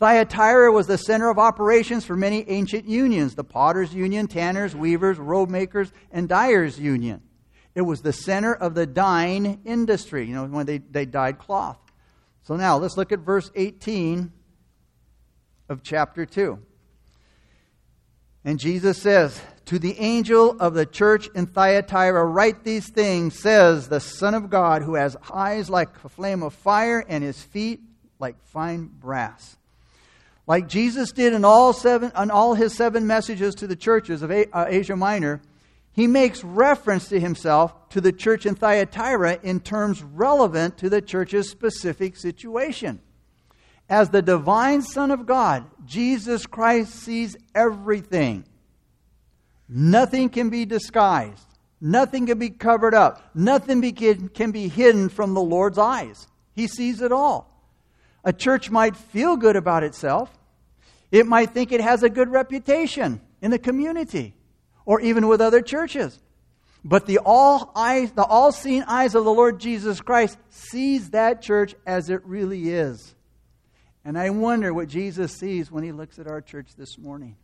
Thyatira 0.01 0.73
was 0.73 0.87
the 0.87 0.97
center 0.97 1.29
of 1.29 1.39
operations 1.39 2.07
for 2.07 2.17
many 2.17 2.49
ancient 2.49 2.87
unions 2.87 3.35
the 3.35 3.45
Potters' 3.45 3.93
Union, 3.95 4.27
Tanners, 4.27 4.75
Weavers, 4.75 5.19
Robe 5.19 5.51
Makers, 5.51 5.93
and 6.11 6.27
Dyers' 6.27 6.81
Union. 6.81 7.21
It 7.75 7.83
was 7.83 8.01
the 8.01 8.15
center 8.15 8.55
of 8.55 8.75
the 8.75 8.87
dyeing 8.87 9.61
industry, 9.67 10.27
you 10.27 10.35
know, 10.35 10.47
when 10.47 10.65
they, 10.65 10.79
they 10.79 11.05
dyed 11.05 11.39
cloth. 11.39 11.77
So 12.45 12.57
now 12.57 12.79
let's 12.79 12.97
look 12.97 13.13
at 13.13 13.19
verse 13.19 13.51
18 13.55 14.33
of 15.69 15.83
chapter 15.83 16.25
2. 16.25 16.59
And 18.43 18.59
Jesus 18.59 18.97
says, 18.97 19.39
To 19.67 19.79
the 19.79 19.99
angel 19.99 20.57
of 20.61 20.73
the 20.73 20.87
church 20.87 21.29
in 21.35 21.47
Thyatira, 21.47 22.25
write 22.25 22.65
these 22.65 22.89
things, 22.89 23.39
says 23.39 23.89
the 23.89 24.01
Son 24.01 24.33
of 24.33 24.49
God, 24.49 24.81
who 24.81 24.95
has 24.95 25.15
eyes 25.31 25.69
like 25.69 25.91
a 26.03 26.09
flame 26.09 26.43
of 26.43 26.55
fire 26.55 27.05
and 27.07 27.23
his 27.23 27.43
feet 27.43 27.83
like 28.19 28.43
fine 28.47 28.87
brass 28.87 29.59
like 30.51 30.67
Jesus 30.67 31.13
did 31.13 31.33
in 31.33 31.45
all, 31.45 31.73
seven, 31.73 32.11
in 32.21 32.29
all 32.29 32.55
his 32.55 32.75
seven 32.75 33.07
messages 33.07 33.55
to 33.55 33.69
the 33.69 33.77
churches 33.77 34.21
of 34.21 34.33
uh, 34.33 34.65
Asia 34.67 34.97
Minor, 34.97 35.41
he 35.93 36.09
makes 36.09 36.43
reference 36.43 37.09
to 37.11 37.21
himself 37.21 37.89
to 37.91 38.01
the 38.01 38.11
church 38.11 38.47
in 38.47 38.57
Thyatira 38.57 39.39
in 39.45 39.61
terms 39.61 40.03
relevant 40.03 40.77
to 40.79 40.91
the 40.91 41.01
church's 41.01 41.49
specific 41.49 42.17
situation. 42.17 42.99
As 43.89 44.11
the 44.11 44.23
divine 44.23 44.83
Son 44.83 45.13
of 45.13 45.25
God, 45.25 45.67
Jesus 45.87 46.47
Christ 46.47 46.97
sees 46.97 47.37
everything. 47.55 48.45
Nothing 49.69 50.31
can 50.31 50.51
be 50.51 50.65
disguised. 50.65 51.47
Nothing 51.81 52.27
can 52.27 52.41
be 52.41 52.51
covered 52.51 52.93
up. 52.93 53.31
Nothing 53.37 53.81
can 54.35 54.51
be 54.51 54.67
hidden 54.67 55.11
from 55.11 55.35
the 55.35 55.41
Lord's 55.41 55.79
eyes. 55.79 56.27
He 56.57 56.67
sees 56.67 57.03
it 57.03 57.13
all. 57.13 57.47
A 58.25 58.33
church 58.33 58.69
might 58.69 58.97
feel 58.97 59.37
good 59.37 59.55
about 59.55 59.85
itself. 59.85 60.39
It 61.11 61.27
might 61.27 61.51
think 61.51 61.73
it 61.73 61.81
has 61.81 62.03
a 62.03 62.11
good 62.11 62.31
reputation 62.31 63.21
in 63.43 63.51
the 63.51 63.59
community 63.59 64.35
or 64.85 65.01
even 65.01 65.29
with 65.29 65.41
other 65.41 65.61
churches. 65.61 66.19
But 66.85 67.07
the 67.07 67.19
all 67.19 67.73
eyes, 67.75 68.13
the 68.13 68.25
all-seeing 68.25 68.85
eyes 68.85 69.15
of 69.15 69.25
the 69.25 69.33
Lord 69.33 69.61
Jesus 69.61 70.01
Christ 70.01 70.39
sees 70.49 71.11
that 71.11 71.43
church 71.43 71.75
as 71.87 72.09
it 72.09 72.25
really 72.25 72.71
is. 72.71 73.15
And 74.05 74.19
I 74.19 74.31
wonder 74.31 74.73
what 74.73 74.89
Jesus 74.89 75.33
sees 75.33 75.71
when 75.71 75.85
he 75.85 75.93
looks 75.93 76.19
at 76.19 76.27
our 76.27 76.41
church 76.41 76.69
this 76.77 76.97
morning. 76.97 77.37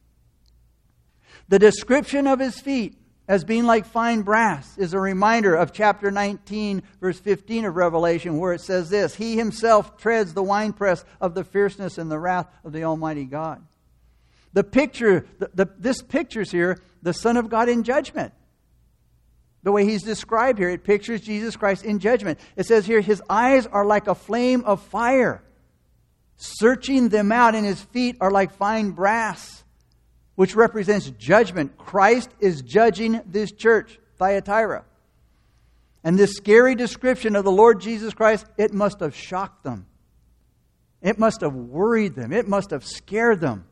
The 1.49 1.59
description 1.59 2.27
of 2.27 2.41
his 2.41 2.59
feet 2.59 2.97
as 3.29 3.45
being 3.45 3.65
like 3.65 3.87
fine 3.87 4.23
brass 4.23 4.79
is 4.79 4.95
a 4.95 5.01
reminder 5.01 5.55
of 5.55 5.73
chapter 5.73 6.11
19, 6.11 6.83
verse 7.01 7.19
15 7.19 7.65
of 7.65 7.77
Revelation, 7.77 8.39
where 8.39 8.53
it 8.53 8.61
says 8.61 8.89
this 8.89 9.15
He 9.17 9.37
himself 9.37 9.99
treads 9.99 10.35
the 10.35 10.43
winepress 10.43 11.05
of 11.21 11.35
the 11.35 11.45
fierceness 11.45 11.99
and 11.99 12.11
the 12.11 12.19
wrath 12.19 12.47
of 12.65 12.73
the 12.73 12.85
Almighty 12.85 13.25
God. 13.25 13.65
The 14.53 14.65
picture, 14.65 15.27
the, 15.39 15.51
the, 15.55 15.69
this 15.79 16.03
pictures 16.03 16.51
here 16.51 16.81
the 17.03 17.13
Son 17.13 17.37
of 17.37 17.49
God 17.49 17.69
in 17.69 17.83
judgment. 17.83 18.33
The 19.63 19.73
way 19.73 19.85
he's 19.85 20.03
described 20.03 20.59
here, 20.59 20.71
it 20.71 20.85
pictures 20.85 21.21
Jesus 21.21 21.57
Christ 21.57 21.85
in 21.85 21.99
judgment. 21.99 22.39
It 22.55 22.67
says 22.67 22.87
here, 22.87 23.01
His 23.01 23.23
eyes 23.29 23.67
are 23.67 23.85
like 23.85 24.07
a 24.07 24.15
flame 24.15 24.63
of 24.65 24.81
fire, 24.83 25.43
searching 26.37 27.09
them 27.09 27.33
out, 27.33 27.57
and 27.57 27.67
His 27.67 27.81
feet 27.81 28.17
are 28.21 28.31
like 28.31 28.55
fine 28.55 28.93
brass 28.93 29.65
which 30.37 30.55
represents 30.55 31.11
judgment. 31.19 31.77
Christ 31.77 32.31
is 32.39 32.63
judging 32.63 33.21
this 33.27 33.51
church, 33.51 33.99
Thyatira. 34.19 34.85
And 36.05 36.17
this 36.17 36.37
scary 36.37 36.77
description 36.77 37.35
of 37.35 37.45
the 37.45 37.51
Lord 37.51 37.81
Jesus 37.81 38.15
Christ, 38.15 38.47
it 38.57 38.73
must 38.73 39.01
have 39.01 39.17
shocked 39.17 39.65
them. 39.65 39.87
It 41.03 41.19
must 41.19 41.41
have 41.41 41.55
worried 41.55 42.15
them. 42.15 42.33
It 42.33 42.47
must 42.47 42.71
have 42.71 42.87
scared 42.87 43.41
them 43.41 43.67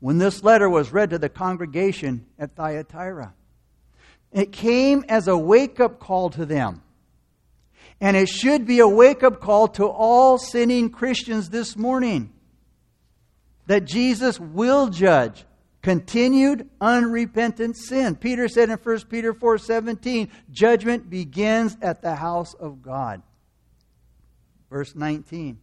when 0.00 0.18
this 0.18 0.42
letter 0.42 0.68
was 0.68 0.92
read 0.92 1.10
to 1.10 1.18
the 1.18 1.28
congregation 1.28 2.26
at 2.38 2.56
Thyatira. 2.56 3.34
It 4.32 4.52
came 4.52 5.04
as 5.08 5.28
a 5.28 5.38
wake 5.38 5.78
up 5.78 6.00
call 6.00 6.30
to 6.30 6.44
them. 6.44 6.82
And 8.00 8.16
it 8.16 8.28
should 8.28 8.66
be 8.66 8.80
a 8.80 8.88
wake 8.88 9.22
up 9.22 9.40
call 9.40 9.68
to 9.68 9.86
all 9.86 10.38
sinning 10.38 10.90
Christians 10.90 11.50
this 11.50 11.76
morning 11.76 12.32
that 13.66 13.84
Jesus 13.84 14.40
will 14.40 14.88
judge 14.88 15.44
continued 15.84 16.66
unrepentant 16.80 17.76
sin. 17.76 18.16
Peter 18.16 18.48
said 18.48 18.70
in 18.70 18.78
1 18.78 19.10
Peter 19.10 19.34
4:17, 19.34 20.30
judgment 20.50 21.10
begins 21.10 21.76
at 21.82 22.00
the 22.00 22.14
house 22.14 22.54
of 22.54 22.80
God. 22.80 23.20
Verse 24.70 24.94
19. 24.94 25.58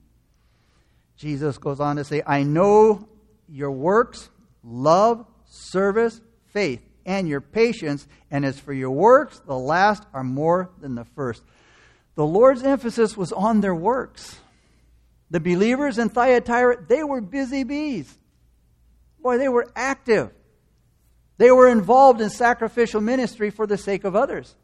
Jesus 1.17 1.57
goes 1.57 1.79
on 1.79 1.95
to 1.95 2.03
say, 2.03 2.21
I 2.25 2.43
know 2.43 3.09
your 3.49 3.71
works, 3.71 4.29
love, 4.63 5.25
service, 5.45 6.21
faith, 6.49 6.87
and 7.03 7.27
your 7.27 7.41
patience, 7.41 8.07
and 8.29 8.45
as 8.45 8.59
for 8.59 8.73
your 8.73 8.91
works, 8.91 9.39
the 9.47 9.57
last 9.57 10.03
are 10.13 10.23
more 10.23 10.69
than 10.79 10.93
the 10.93 11.05
first. 11.05 11.41
The 12.13 12.27
Lord's 12.27 12.61
emphasis 12.61 13.17
was 13.17 13.31
on 13.31 13.61
their 13.61 13.73
works. 13.73 14.37
The 15.31 15.39
believers 15.39 15.97
in 15.97 16.09
Thyatira, 16.09 16.85
they 16.87 17.03
were 17.03 17.21
busy 17.21 17.63
bees. 17.63 18.19
Boy, 19.21 19.37
they 19.37 19.49
were 19.49 19.71
active. 19.75 20.31
They 21.37 21.51
were 21.51 21.69
involved 21.69 22.21
in 22.21 22.29
sacrificial 22.29 23.01
ministry 23.01 23.49
for 23.49 23.65
the 23.65 23.77
sake 23.77 24.03
of 24.03 24.15
others. 24.15 24.55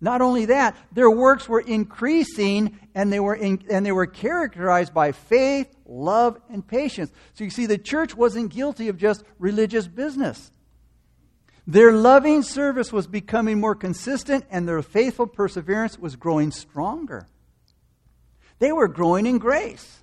Not 0.00 0.22
only 0.22 0.46
that, 0.46 0.76
their 0.92 1.10
works 1.10 1.48
were 1.48 1.60
increasing 1.60 2.78
and 2.94 3.12
they 3.12 3.20
were, 3.20 3.34
in, 3.34 3.62
and 3.68 3.84
they 3.84 3.92
were 3.92 4.06
characterized 4.06 4.94
by 4.94 5.12
faith, 5.12 5.68
love, 5.86 6.40
and 6.48 6.66
patience. 6.66 7.12
So 7.34 7.44
you 7.44 7.50
see, 7.50 7.66
the 7.66 7.78
church 7.78 8.16
wasn't 8.16 8.52
guilty 8.52 8.88
of 8.88 8.96
just 8.96 9.24
religious 9.38 9.86
business. 9.86 10.50
Their 11.66 11.92
loving 11.92 12.42
service 12.42 12.92
was 12.92 13.06
becoming 13.06 13.60
more 13.60 13.74
consistent 13.74 14.44
and 14.50 14.66
their 14.66 14.82
faithful 14.82 15.26
perseverance 15.26 15.98
was 15.98 16.16
growing 16.16 16.50
stronger. 16.50 17.28
They 18.58 18.72
were 18.72 18.88
growing 18.88 19.26
in 19.26 19.38
grace, 19.38 20.02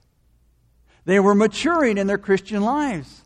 they 1.05 1.19
were 1.19 1.35
maturing 1.35 1.97
in 1.97 2.07
their 2.07 2.17
Christian 2.17 2.61
lives. 2.61 3.23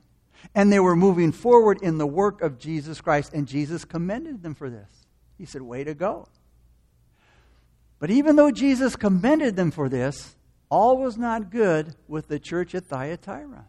And 0.53 0.71
they 0.71 0.79
were 0.79 0.95
moving 0.95 1.31
forward 1.31 1.79
in 1.81 1.97
the 1.97 2.07
work 2.07 2.41
of 2.41 2.59
Jesus 2.59 2.99
Christ, 2.99 3.33
and 3.33 3.47
Jesus 3.47 3.85
commended 3.85 4.43
them 4.43 4.53
for 4.53 4.69
this. 4.69 4.89
He 5.37 5.45
said, 5.45 5.61
Way 5.61 5.83
to 5.83 5.93
go. 5.93 6.27
But 7.99 8.09
even 8.09 8.35
though 8.35 8.51
Jesus 8.51 8.95
commended 8.95 9.55
them 9.55 9.71
for 9.71 9.87
this, 9.87 10.35
all 10.69 10.97
was 10.97 11.17
not 11.17 11.51
good 11.51 11.95
with 12.07 12.27
the 12.27 12.39
church 12.39 12.73
at 12.73 12.85
Thyatira. 12.85 13.65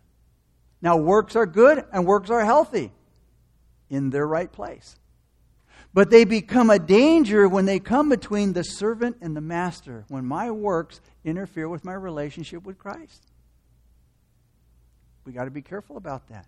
Now, 0.81 0.97
works 0.97 1.37
are 1.37 1.47
good 1.47 1.85
and 1.93 2.07
works 2.07 2.31
are 2.31 2.45
healthy 2.45 2.93
in 3.91 4.11
their 4.11 4.27
right 4.27 4.51
place. 4.51 4.97
But 5.95 6.11
they 6.11 6.25
become 6.25 6.71
a 6.71 6.79
danger 6.79 7.49
when 7.49 7.67
they 7.67 7.79
come 7.79 8.09
between 8.09 8.55
the 8.55 8.63
servant 8.63 9.19
and 9.21 9.37
the 9.37 9.43
master, 9.43 10.05
when 10.09 10.25
my 10.25 10.51
works 10.51 11.01
interfere 11.25 11.69
with 11.69 11.85
my 11.85 11.93
relationship 11.93 12.65
with 12.65 12.79
Christ. 12.79 13.23
We 15.25 15.33
got 15.33 15.45
to 15.45 15.51
be 15.51 15.63
careful 15.63 15.97
about 15.97 16.29
that. 16.29 16.47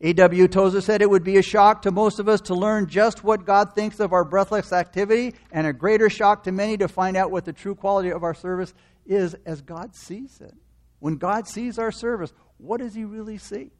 A.W. 0.00 0.46
Tozer 0.46 0.80
said 0.80 1.02
it 1.02 1.10
would 1.10 1.24
be 1.24 1.38
a 1.38 1.42
shock 1.42 1.82
to 1.82 1.90
most 1.90 2.20
of 2.20 2.28
us 2.28 2.40
to 2.42 2.54
learn 2.54 2.86
just 2.86 3.24
what 3.24 3.44
God 3.44 3.74
thinks 3.74 3.98
of 3.98 4.12
our 4.12 4.24
breathless 4.24 4.72
activity, 4.72 5.34
and 5.50 5.66
a 5.66 5.72
greater 5.72 6.08
shock 6.08 6.44
to 6.44 6.52
many 6.52 6.76
to 6.76 6.86
find 6.86 7.16
out 7.16 7.32
what 7.32 7.44
the 7.44 7.52
true 7.52 7.74
quality 7.74 8.10
of 8.10 8.22
our 8.22 8.34
service 8.34 8.74
is 9.06 9.34
as 9.44 9.60
God 9.60 9.96
sees 9.96 10.40
it. 10.40 10.54
When 11.00 11.16
God 11.16 11.48
sees 11.48 11.78
our 11.78 11.90
service, 11.90 12.32
what 12.58 12.78
does 12.78 12.94
He 12.94 13.04
really 13.04 13.38
see? 13.38 13.70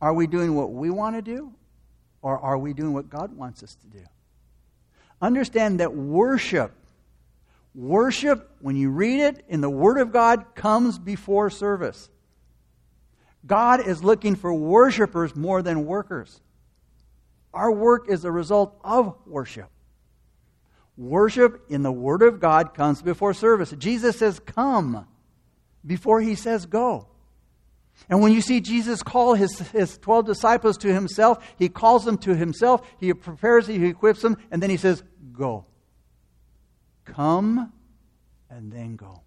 Are 0.00 0.14
we 0.14 0.26
doing 0.26 0.54
what 0.54 0.70
we 0.70 0.90
want 0.90 1.16
to 1.16 1.22
do, 1.22 1.52
or 2.22 2.38
are 2.38 2.58
we 2.58 2.74
doing 2.74 2.92
what 2.92 3.08
God 3.08 3.36
wants 3.36 3.62
us 3.62 3.74
to 3.74 3.86
do? 3.88 4.04
Understand 5.20 5.80
that 5.80 5.94
worship, 5.94 6.72
worship, 7.74 8.50
when 8.60 8.76
you 8.76 8.90
read 8.90 9.20
it 9.20 9.44
in 9.48 9.60
the 9.60 9.70
Word 9.70 9.98
of 9.98 10.12
God, 10.12 10.54
comes 10.54 10.98
before 10.98 11.50
service. 11.50 12.08
God 13.46 13.86
is 13.86 14.02
looking 14.02 14.36
for 14.36 14.52
worshipers 14.54 15.36
more 15.36 15.62
than 15.62 15.84
workers. 15.84 16.40
Our 17.52 17.70
work 17.70 18.08
is 18.08 18.24
a 18.24 18.32
result 18.32 18.78
of 18.82 19.14
worship. 19.26 19.68
Worship 20.96 21.64
in 21.68 21.82
the 21.82 21.92
Word 21.92 22.22
of 22.22 22.40
God 22.40 22.74
comes 22.74 23.02
before 23.02 23.34
service. 23.34 23.72
Jesus 23.78 24.18
says, 24.18 24.38
Come, 24.40 25.06
before 25.84 26.20
he 26.20 26.34
says, 26.34 26.66
Go. 26.66 27.08
And 28.08 28.20
when 28.20 28.32
you 28.32 28.40
see 28.40 28.60
Jesus 28.60 29.02
call 29.02 29.34
his, 29.34 29.58
his 29.70 29.98
12 29.98 30.26
disciples 30.26 30.76
to 30.78 30.92
himself, 30.92 31.44
he 31.58 31.68
calls 31.68 32.04
them 32.04 32.18
to 32.18 32.34
himself, 32.34 32.88
he 32.98 33.12
prepares, 33.14 33.66
them, 33.66 33.80
he 33.80 33.88
equips 33.88 34.22
them, 34.22 34.36
and 34.50 34.62
then 34.62 34.70
he 34.70 34.76
says, 34.76 35.02
Go. 35.32 35.66
Come 37.04 37.72
and 38.50 38.72
then 38.72 38.96
go. 38.96 39.22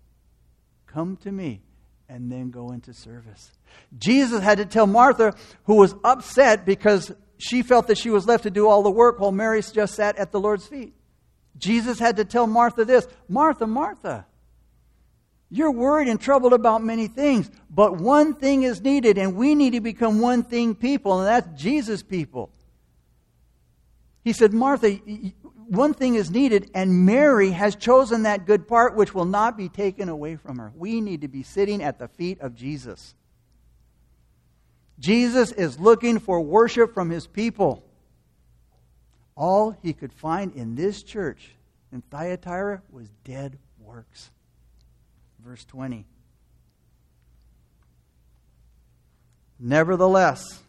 Come 0.86 1.18
to 1.18 1.32
me 1.32 1.62
and 2.10 2.32
then 2.32 2.50
go 2.50 2.72
into 2.72 2.94
service. 2.94 3.52
Jesus 3.98 4.42
had 4.42 4.58
to 4.60 4.66
tell 4.66 4.88
Martha, 4.88 5.36
who 5.66 5.76
was 5.76 5.96
upset 6.04 6.66
because 6.66 7.12
she 7.38 7.62
felt 7.62 7.88
that 7.88 7.98
she 7.98 8.10
was 8.10 8.26
left 8.26 8.44
to 8.44 8.50
do 8.50 8.68
all 8.68 8.84
the 8.84 8.92
work 8.92 9.20
while 9.20 9.32
Mary 9.32 9.62
just 9.62 9.96
sat 9.96 10.18
at 10.18 10.32
the 10.32 10.40
Lord's 10.40 10.66
feet. 10.66 10.94
Jesus 11.58 12.00
had 12.00 12.18
to 12.18 12.26
tell 12.26 12.48
Martha 12.48 12.86
this 12.86 13.08
Martha, 13.28 13.68
Martha, 13.68 14.26
you're 15.50 15.72
worried 15.72 16.08
and 16.08 16.20
troubled 16.20 16.54
about 16.54 16.84
many 16.84 17.08
things, 17.08 17.50
but 17.70 17.98
one 17.98 18.36
thing 18.36 18.64
is 18.64 18.82
needed, 18.82 19.18
and 19.18 19.36
we 19.36 19.56
need 19.56 19.72
to 19.72 19.82
become 19.82 20.20
one 20.20 20.44
thing 20.44 20.76
people, 20.76 21.20
and 21.20 21.28
that's 21.28 21.62
Jesus 21.62 22.04
people. 22.04 22.52
He 24.24 24.34
said, 24.34 24.54
Martha, 24.54 25.00
one 25.68 25.94
thing 25.94 26.16
is 26.16 26.32
needed, 26.32 26.72
and 26.74 27.06
Mary 27.06 27.52
has 27.52 27.76
chosen 27.76 28.24
that 28.24 28.46
good 28.46 28.68
part 28.68 28.96
which 28.96 29.14
will 29.14 29.26
not 29.26 29.58
be 29.58 29.70
taken 29.70 30.10
away 30.10 30.36
from 30.36 30.58
her. 30.58 30.72
We 30.76 31.02
need 31.02 31.22
to 31.22 31.28
be 31.28 31.44
sitting 31.44 31.84
at 31.84 32.00
the 32.00 32.08
feet 32.08 32.40
of 32.40 32.56
Jesus. 32.56 33.14
Jesus 35.00 35.52
is 35.52 35.80
looking 35.80 36.20
for 36.20 36.42
worship 36.42 36.94
from 36.94 37.10
his 37.10 37.28
people. 37.28 37.84
All 39.36 39.72
he 39.84 39.94
could 39.94 40.14
find 40.14 40.54
in 40.56 40.76
this 40.76 41.04
church 41.04 41.52
in 41.92 42.02
Thyatira 42.02 42.82
was 42.90 43.10
dead 43.24 43.60
works. 43.80 44.32
Verse 45.40 45.64
20. 45.66 46.06
Nevertheless, 49.60 50.62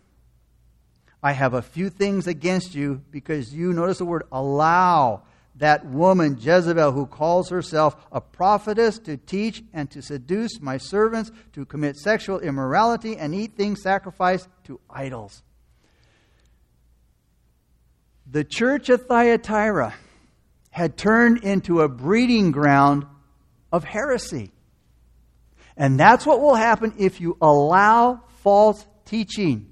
I 1.22 1.32
have 1.32 1.54
a 1.54 1.62
few 1.62 1.90
things 1.90 2.26
against 2.26 2.74
you 2.74 3.02
because 3.10 3.52
you, 3.52 3.72
notice 3.72 3.98
the 3.98 4.04
word, 4.04 4.24
allow 4.30 5.22
that 5.56 5.84
woman 5.84 6.38
Jezebel, 6.40 6.92
who 6.92 7.06
calls 7.06 7.48
herself 7.50 7.96
a 8.12 8.20
prophetess, 8.20 8.98
to 9.00 9.16
teach 9.16 9.62
and 9.72 9.90
to 9.90 10.00
seduce 10.00 10.60
my 10.60 10.78
servants 10.78 11.32
to 11.52 11.64
commit 11.64 11.96
sexual 11.96 12.38
immorality 12.38 13.16
and 13.16 13.34
eat 13.34 13.56
things 13.56 13.82
sacrificed 13.82 14.48
to 14.64 14.80
idols. 14.88 15.42
The 18.30 18.44
church 18.44 18.88
of 18.88 19.06
Thyatira 19.06 19.94
had 20.70 20.96
turned 20.96 21.42
into 21.42 21.80
a 21.80 21.88
breeding 21.88 22.52
ground 22.52 23.06
of 23.72 23.84
heresy. 23.84 24.52
And 25.76 25.98
that's 25.98 26.26
what 26.26 26.40
will 26.40 26.54
happen 26.54 26.94
if 26.98 27.20
you 27.20 27.36
allow 27.40 28.22
false 28.42 28.86
teaching. 29.04 29.67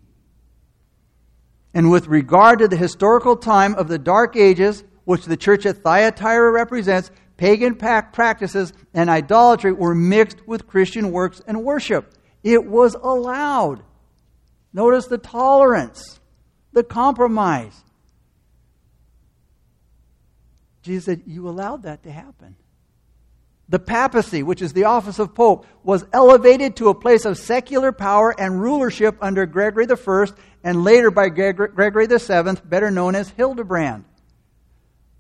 And 1.76 1.90
with 1.90 2.06
regard 2.06 2.60
to 2.60 2.68
the 2.68 2.76
historical 2.78 3.36
time 3.36 3.74
of 3.74 3.86
the 3.86 3.98
Dark 3.98 4.34
Ages, 4.34 4.82
which 5.04 5.26
the 5.26 5.36
church 5.36 5.66
at 5.66 5.82
Thyatira 5.82 6.50
represents, 6.50 7.10
pagan 7.36 7.74
practices 7.74 8.72
and 8.94 9.10
idolatry 9.10 9.72
were 9.72 9.94
mixed 9.94 10.38
with 10.48 10.66
Christian 10.66 11.12
works 11.12 11.42
and 11.46 11.62
worship. 11.62 12.14
It 12.42 12.64
was 12.64 12.94
allowed. 12.94 13.82
Notice 14.72 15.06
the 15.06 15.18
tolerance, 15.18 16.18
the 16.72 16.82
compromise. 16.82 17.78
Jesus 20.80 21.04
said, 21.04 21.24
You 21.26 21.46
allowed 21.46 21.82
that 21.82 22.04
to 22.04 22.10
happen. 22.10 22.56
The 23.68 23.78
papacy, 23.80 24.44
which 24.44 24.62
is 24.62 24.72
the 24.72 24.84
office 24.84 25.18
of 25.18 25.34
pope, 25.34 25.66
was 25.82 26.04
elevated 26.12 26.76
to 26.76 26.88
a 26.88 26.94
place 26.94 27.24
of 27.24 27.36
secular 27.36 27.90
power 27.90 28.32
and 28.38 28.60
rulership 28.60 29.16
under 29.20 29.44
Gregory 29.44 29.86
I 29.90 30.26
and 30.62 30.84
later 30.84 31.10
by 31.10 31.28
Gregory 31.28 32.06
VII, 32.06 32.60
better 32.64 32.90
known 32.92 33.16
as 33.16 33.28
Hildebrand. 33.30 34.04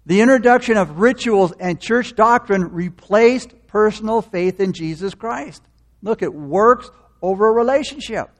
The 0.06 0.20
introduction 0.20 0.76
of 0.76 1.00
rituals 1.00 1.52
and 1.58 1.80
church 1.80 2.14
doctrine 2.14 2.72
replaced 2.72 3.52
personal 3.66 4.22
faith 4.22 4.60
in 4.60 4.72
Jesus 4.72 5.14
Christ. 5.14 5.62
Look, 6.00 6.22
it 6.22 6.32
works 6.32 6.88
over 7.20 7.48
a 7.48 7.52
relationship. 7.52 8.30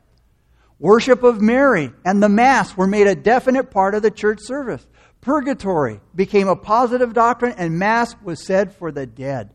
Worship 0.78 1.24
of 1.24 1.40
Mary 1.40 1.90
and 2.04 2.22
the 2.22 2.28
Mass 2.28 2.76
were 2.76 2.86
made 2.86 3.08
a 3.08 3.16
definite 3.16 3.72
part 3.72 3.96
of 3.96 4.02
the 4.02 4.10
church 4.12 4.38
service. 4.42 4.86
Purgatory 5.20 6.00
became 6.14 6.46
a 6.46 6.54
positive 6.54 7.12
doctrine, 7.12 7.54
and 7.56 7.76
Mass 7.76 8.14
was 8.22 8.44
said 8.44 8.72
for 8.72 8.92
the 8.92 9.06
dead. 9.06 9.50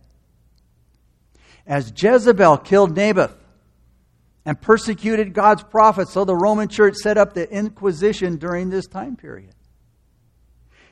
As 1.66 1.94
Jezebel 1.96 2.58
killed 2.58 2.96
Naboth 2.96 3.36
and 4.46 4.60
persecuted 4.60 5.34
God's 5.34 5.64
prophets, 5.64 6.12
so 6.12 6.26
the 6.26 6.36
Roman 6.36 6.68
church 6.68 6.96
set 6.96 7.18
up 7.18 7.34
the 7.34 7.50
Inquisition 7.50 8.38
during 8.38 8.70
this 8.70 8.88
time 8.88 9.16
period. 9.16 9.54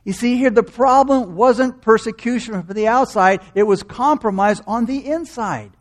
You 0.03 0.13
see 0.13 0.37
here, 0.37 0.49
the 0.49 0.63
problem 0.63 1.35
wasn't 1.35 1.81
persecution 1.81 2.61
from 2.63 2.75
the 2.75 2.87
outside, 2.87 3.41
it 3.55 3.63
was 3.63 3.83
compromise 3.83 4.61
on 4.65 4.85
the 4.85 5.05
inside. 5.05 5.71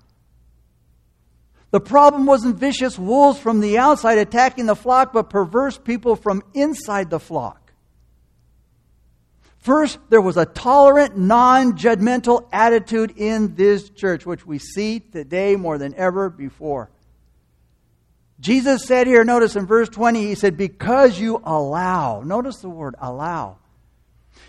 The 1.70 1.80
problem 1.80 2.24
wasn't 2.24 2.56
vicious 2.56 2.98
wolves 2.98 3.38
from 3.38 3.60
the 3.60 3.78
outside 3.78 4.18
attacking 4.18 4.66
the 4.66 4.74
flock, 4.74 5.12
but 5.12 5.30
perverse 5.30 5.76
people 5.76 6.16
from 6.16 6.42
inside 6.54 7.10
the 7.10 7.20
flock. 7.20 7.67
First, 9.68 9.98
there 10.08 10.22
was 10.22 10.38
a 10.38 10.46
tolerant, 10.46 11.18
non 11.18 11.76
judgmental 11.76 12.48
attitude 12.54 13.12
in 13.18 13.54
this 13.54 13.90
church, 13.90 14.24
which 14.24 14.46
we 14.46 14.58
see 14.58 14.98
today 14.98 15.56
more 15.56 15.76
than 15.76 15.94
ever 15.94 16.30
before. 16.30 16.88
Jesus 18.40 18.86
said 18.86 19.06
here, 19.06 19.24
notice 19.24 19.56
in 19.56 19.66
verse 19.66 19.90
20, 19.90 20.24
he 20.24 20.36
said, 20.36 20.56
Because 20.56 21.20
you 21.20 21.42
allow, 21.44 22.22
notice 22.22 22.60
the 22.60 22.70
word 22.70 22.94
allow 22.98 23.58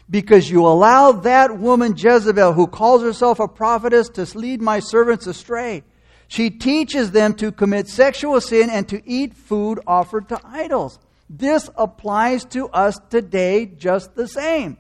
because 0.10 0.50
you 0.50 0.66
allow 0.66 1.12
that 1.12 1.58
woman 1.58 1.96
Jezebel, 1.98 2.54
who 2.54 2.68
calls 2.68 3.02
herself 3.02 3.42
a 3.42 3.48
prophetess, 3.50 4.08
to 4.08 4.26
lead 4.38 4.62
my 4.62 4.80
servants 4.80 5.28
astray. 5.28 5.84
She 6.30 6.50
teaches 6.50 7.12
them 7.12 7.34
to 7.36 7.52
commit 7.52 7.90
sexual 7.90 8.40
sin 8.40 8.70
and 8.70 8.88
to 8.88 9.02
eat 9.06 9.36
food 9.36 9.82
offered 9.86 10.30
to 10.30 10.40
idols. 10.46 10.98
This 11.30 11.70
applies 11.76 12.46
to 12.46 12.70
us 12.70 12.98
today 13.10 13.66
just 13.66 14.16
the 14.16 14.26
same. 14.26 14.78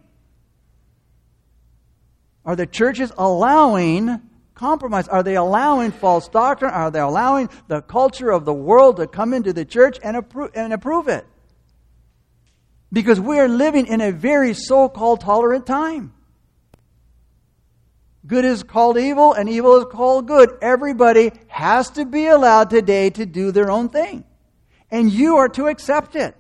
Are 2.50 2.56
the 2.56 2.66
churches 2.66 3.12
allowing 3.16 4.20
compromise? 4.56 5.08
Are 5.08 5.22
they 5.22 5.36
allowing 5.36 5.92
false 5.92 6.28
doctrine? 6.28 6.72
Are 6.72 6.90
they 6.90 7.00
allowing 7.00 7.48
the 7.68 7.80
culture 7.80 8.32
of 8.32 8.44
the 8.44 8.54
world 8.56 8.98
to 8.98 9.06
come 9.06 9.36
into 9.36 9.54
the 9.54 9.66
church 9.66 10.00
and 10.02 10.18
approve, 10.18 10.50
and 10.56 10.74
approve 10.74 11.10
it? 11.10 11.28
Because 12.92 13.20
we 13.20 13.38
are 13.38 13.48
living 13.48 13.86
in 13.86 14.02
a 14.02 14.12
very 14.12 14.56
so 14.56 14.90
called 14.90 15.22
tolerant 15.22 15.68
time. 15.68 16.12
Good 18.26 18.46
is 18.46 18.64
called 18.64 18.98
evil, 18.98 19.32
and 19.34 19.48
evil 19.48 19.78
is 19.78 19.86
called 19.86 20.26
good. 20.26 20.58
Everybody 20.60 21.32
has 21.50 21.92
to 21.92 22.04
be 22.04 22.26
allowed 22.26 22.72
today 22.72 23.12
to 23.12 23.28
do 23.28 23.52
their 23.52 23.70
own 23.70 23.90
thing. 23.90 24.24
And 24.90 25.12
you 25.12 25.38
are 25.38 25.50
to 25.50 25.68
accept 25.68 26.16
it. 26.16 26.36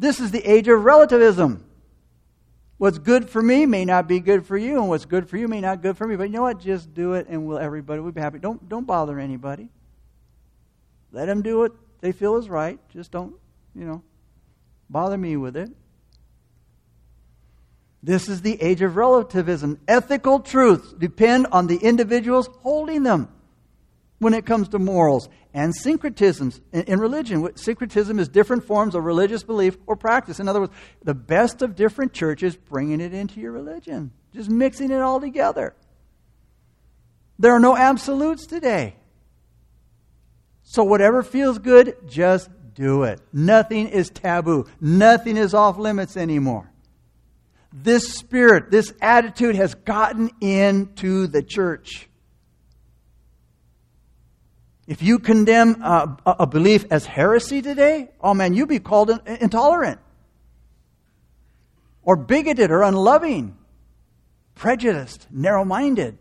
This 0.00 0.18
is 0.18 0.32
the 0.32 0.42
age 0.42 0.66
of 0.66 0.82
relativism. 0.82 1.64
What's 2.76 2.98
good 2.98 3.30
for 3.30 3.40
me 3.40 3.66
may 3.66 3.84
not 3.84 4.08
be 4.08 4.20
good 4.20 4.44
for 4.44 4.56
you, 4.56 4.80
and 4.80 4.88
what's 4.88 5.04
good 5.04 5.28
for 5.28 5.36
you 5.36 5.46
may 5.46 5.60
not 5.60 5.80
be 5.80 5.88
good 5.88 5.96
for 5.96 6.06
me. 6.06 6.16
But 6.16 6.24
you 6.24 6.30
know 6.30 6.42
what? 6.42 6.60
Just 6.60 6.92
do 6.92 7.14
it, 7.14 7.26
and 7.28 7.46
we'll, 7.46 7.58
everybody 7.58 8.00
will 8.00 8.12
be 8.12 8.20
happy. 8.20 8.38
Don't, 8.38 8.68
don't 8.68 8.86
bother 8.86 9.18
anybody. 9.18 9.68
Let 11.12 11.26
them 11.26 11.42
do 11.42 11.58
what 11.58 11.72
they 12.00 12.12
feel 12.12 12.36
is 12.36 12.48
right. 12.48 12.78
Just 12.90 13.12
don't, 13.12 13.34
you 13.74 13.84
know, 13.84 14.02
bother 14.90 15.16
me 15.16 15.36
with 15.36 15.56
it. 15.56 15.70
This 18.02 18.28
is 18.28 18.42
the 18.42 18.60
age 18.60 18.82
of 18.82 18.96
relativism. 18.96 19.80
Ethical 19.88 20.40
truths 20.40 20.92
depend 20.92 21.46
on 21.52 21.68
the 21.68 21.76
individuals 21.76 22.50
holding 22.62 23.02
them 23.02 23.28
when 24.24 24.34
it 24.34 24.46
comes 24.46 24.68
to 24.68 24.78
morals 24.78 25.28
and 25.52 25.72
syncretisms 25.76 26.60
in 26.72 26.98
religion. 26.98 27.46
Syncretism 27.56 28.18
is 28.18 28.28
different 28.28 28.64
forms 28.64 28.94
of 28.94 29.04
religious 29.04 29.42
belief 29.44 29.76
or 29.86 29.96
practice. 29.96 30.40
In 30.40 30.48
other 30.48 30.60
words, 30.60 30.72
the 31.04 31.14
best 31.14 31.60
of 31.60 31.76
different 31.76 32.14
churches 32.14 32.56
bringing 32.56 33.02
it 33.02 33.12
into 33.12 33.38
your 33.38 33.52
religion, 33.52 34.12
just 34.32 34.48
mixing 34.48 34.90
it 34.90 35.00
all 35.00 35.20
together. 35.20 35.74
There 37.38 37.52
are 37.52 37.60
no 37.60 37.76
absolutes 37.76 38.46
today. 38.46 38.96
So, 40.62 40.82
whatever 40.82 41.22
feels 41.22 41.58
good, 41.58 41.94
just 42.08 42.48
do 42.74 43.02
it. 43.02 43.20
Nothing 43.30 43.88
is 43.88 44.08
taboo, 44.08 44.66
nothing 44.80 45.36
is 45.36 45.52
off 45.52 45.76
limits 45.76 46.16
anymore. 46.16 46.70
This 47.74 48.14
spirit, 48.14 48.70
this 48.70 48.94
attitude 49.02 49.56
has 49.56 49.74
gotten 49.74 50.30
into 50.40 51.26
the 51.26 51.42
church. 51.42 52.08
If 54.86 55.02
you 55.02 55.18
condemn 55.18 55.82
a, 55.82 56.18
a 56.26 56.46
belief 56.46 56.84
as 56.90 57.06
heresy 57.06 57.62
today, 57.62 58.10
oh 58.20 58.34
man, 58.34 58.54
you'd 58.54 58.68
be 58.68 58.80
called 58.80 59.10
intolerant 59.26 60.00
or 62.02 62.16
bigoted 62.16 62.70
or 62.70 62.82
unloving, 62.82 63.56
prejudiced, 64.54 65.26
narrow 65.30 65.64
minded. 65.64 66.18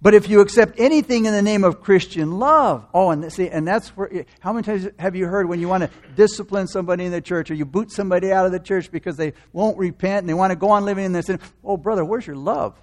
But 0.00 0.14
if 0.14 0.28
you 0.28 0.40
accept 0.40 0.78
anything 0.78 1.24
in 1.24 1.32
the 1.32 1.42
name 1.42 1.64
of 1.64 1.80
Christian 1.80 2.38
love, 2.38 2.86
oh, 2.94 3.10
and 3.10 3.32
see, 3.32 3.48
and 3.48 3.66
that's 3.66 3.88
where, 3.96 4.24
how 4.38 4.52
many 4.52 4.64
times 4.64 4.88
have 4.98 5.16
you 5.16 5.26
heard 5.26 5.48
when 5.48 5.58
you 5.58 5.66
want 5.66 5.82
to 5.82 5.90
discipline 6.14 6.68
somebody 6.68 7.04
in 7.04 7.10
the 7.10 7.20
church 7.20 7.50
or 7.50 7.54
you 7.54 7.64
boot 7.64 7.90
somebody 7.90 8.30
out 8.30 8.46
of 8.46 8.52
the 8.52 8.60
church 8.60 8.92
because 8.92 9.16
they 9.16 9.32
won't 9.52 9.76
repent 9.76 10.20
and 10.20 10.28
they 10.28 10.34
want 10.34 10.52
to 10.52 10.56
go 10.56 10.70
on 10.70 10.84
living 10.84 11.04
in 11.04 11.12
their 11.12 11.22
sin? 11.22 11.40
Oh, 11.64 11.76
brother, 11.76 12.04
where's 12.04 12.26
your 12.26 12.36
love? 12.36 12.78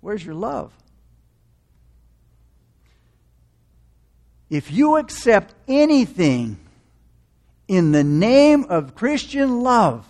Where's 0.00 0.24
your 0.24 0.36
love? 0.36 0.72
If 4.50 4.72
you 4.72 4.96
accept 4.96 5.54
anything 5.66 6.58
in 7.66 7.92
the 7.92 8.04
name 8.04 8.64
of 8.68 8.94
Christian 8.94 9.60
love 9.60 10.06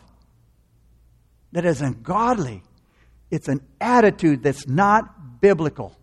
that 1.53 1.65
is 1.65 1.81
ungodly, 1.81 2.63
it's 3.31 3.49
an 3.49 3.61
attitude 3.81 4.43
that's 4.43 4.67
not 4.69 5.41
biblical. 5.41 5.97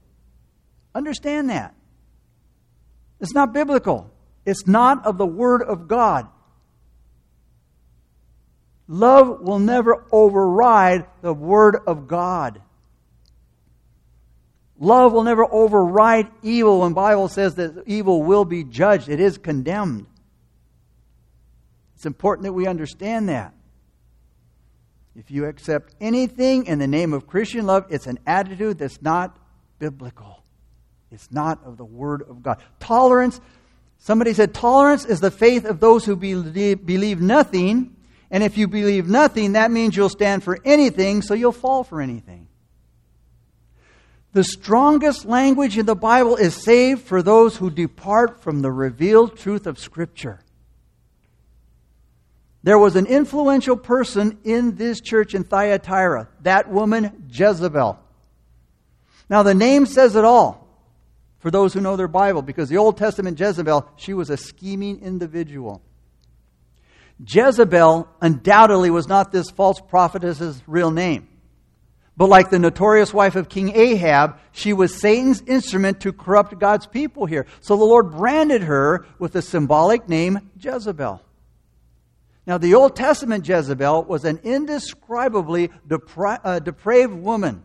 Understand 0.93 1.49
that. 1.49 1.73
It's 3.19 3.33
not 3.33 3.53
biblical. 3.53 4.11
It's 4.45 4.67
not 4.67 5.05
of 5.05 5.17
the 5.17 5.25
Word 5.25 5.63
of 5.63 5.87
God. 5.87 6.27
Love 8.87 9.41
will 9.41 9.59
never 9.59 10.05
override 10.11 11.05
the 11.21 11.33
Word 11.33 11.77
of 11.87 12.07
God. 12.07 12.61
Love 14.79 15.13
will 15.13 15.23
never 15.23 15.45
override 15.45 16.27
evil 16.43 16.81
when 16.81 16.93
Bible 16.93 17.29
says 17.29 17.55
that 17.55 17.83
evil 17.85 18.23
will 18.23 18.45
be 18.45 18.63
judged. 18.63 19.07
It 19.07 19.19
is 19.19 19.37
condemned. 19.37 20.05
It's 21.95 22.05
important 22.05 22.43
that 22.43 22.53
we 22.53 22.67
understand 22.67 23.29
that. 23.29 23.53
If 25.15 25.31
you 25.31 25.45
accept 25.45 25.95
anything 26.01 26.65
in 26.65 26.79
the 26.79 26.87
name 26.87 27.13
of 27.13 27.25
Christian 27.25 27.65
love, 27.65 27.85
it's 27.89 28.05
an 28.05 28.19
attitude 28.27 28.77
that's 28.77 29.01
not 29.01 29.37
biblical. 29.79 30.43
It's 31.09 31.31
not 31.31 31.63
of 31.63 31.77
the 31.77 31.85
Word 31.85 32.23
of 32.23 32.43
God. 32.43 32.61
Tolerance, 32.81 33.39
somebody 33.97 34.33
said, 34.33 34.53
tolerance 34.53 35.05
is 35.05 35.21
the 35.21 35.31
faith 35.31 35.63
of 35.63 35.79
those 35.79 36.03
who 36.03 36.17
believe, 36.17 36.85
believe 36.85 37.21
nothing. 37.21 37.95
And 38.29 38.43
if 38.43 38.57
you 38.57 38.67
believe 38.67 39.07
nothing, 39.07 39.53
that 39.53 39.71
means 39.71 39.95
you'll 39.95 40.09
stand 40.09 40.43
for 40.43 40.59
anything, 40.65 41.21
so 41.21 41.33
you'll 41.33 41.53
fall 41.53 41.85
for 41.85 42.01
anything. 42.01 42.49
The 44.35 44.43
strongest 44.43 45.23
language 45.23 45.77
in 45.77 45.85
the 45.85 45.95
Bible 45.95 46.35
is 46.35 46.61
saved 46.61 47.03
for 47.03 47.23
those 47.23 47.55
who 47.55 47.69
depart 47.69 48.43
from 48.43 48.61
the 48.61 48.69
revealed 48.69 49.37
truth 49.37 49.65
of 49.65 49.79
Scripture. 49.79 50.41
There 52.61 52.77
was 52.77 52.97
an 52.97 53.05
influential 53.05 53.77
person 53.77 54.37
in 54.43 54.75
this 54.75 54.99
church 54.99 55.35
in 55.35 55.45
Thyatira, 55.45 56.27
that 56.41 56.69
woman, 56.69 57.29
Jezebel. 57.31 57.97
Now, 59.29 59.41
the 59.41 59.55
name 59.55 59.85
says 59.85 60.17
it 60.17 60.25
all 60.25 60.67
for 61.39 61.49
those 61.49 61.73
who 61.73 61.79
know 61.79 61.95
their 61.95 62.09
Bible, 62.09 62.41
because 62.41 62.67
the 62.67 62.75
Old 62.75 62.97
Testament 62.97 63.39
Jezebel, 63.39 63.89
she 63.95 64.13
was 64.13 64.29
a 64.29 64.35
scheming 64.35 64.99
individual. 64.99 65.81
Jezebel 67.25 68.09
undoubtedly 68.19 68.89
was 68.89 69.07
not 69.07 69.31
this 69.31 69.49
false 69.49 69.79
prophetess's 69.79 70.61
real 70.67 70.91
name. 70.91 71.29
But 72.17 72.29
like 72.29 72.49
the 72.49 72.59
notorious 72.59 73.13
wife 73.13 73.35
of 73.35 73.49
King 73.49 73.75
Ahab, 73.75 74.39
she 74.53 74.71
was 74.71 74.99
Satan's 74.99 75.41
instrument 75.41 75.99
to 76.01 76.13
corrupt 76.13 76.57
God's 76.59 76.87
people 76.87 77.25
here. 77.25 77.45
So 77.59 77.75
the 77.75 77.83
Lord 77.83 78.11
branded 78.11 78.63
her 78.63 79.05
with 79.19 79.33
the 79.33 79.41
symbolic 79.41 80.07
name 80.07 80.49
Jezebel. 80.57 81.21
Now, 82.47 82.57
the 82.57 82.75
Old 82.75 82.95
Testament 82.95 83.47
Jezebel 83.47 84.03
was 84.03 84.23
an 84.23 84.39
indescribably 84.43 85.69
depra- 85.87 86.39
uh, 86.43 86.59
depraved 86.59 87.13
woman. 87.13 87.63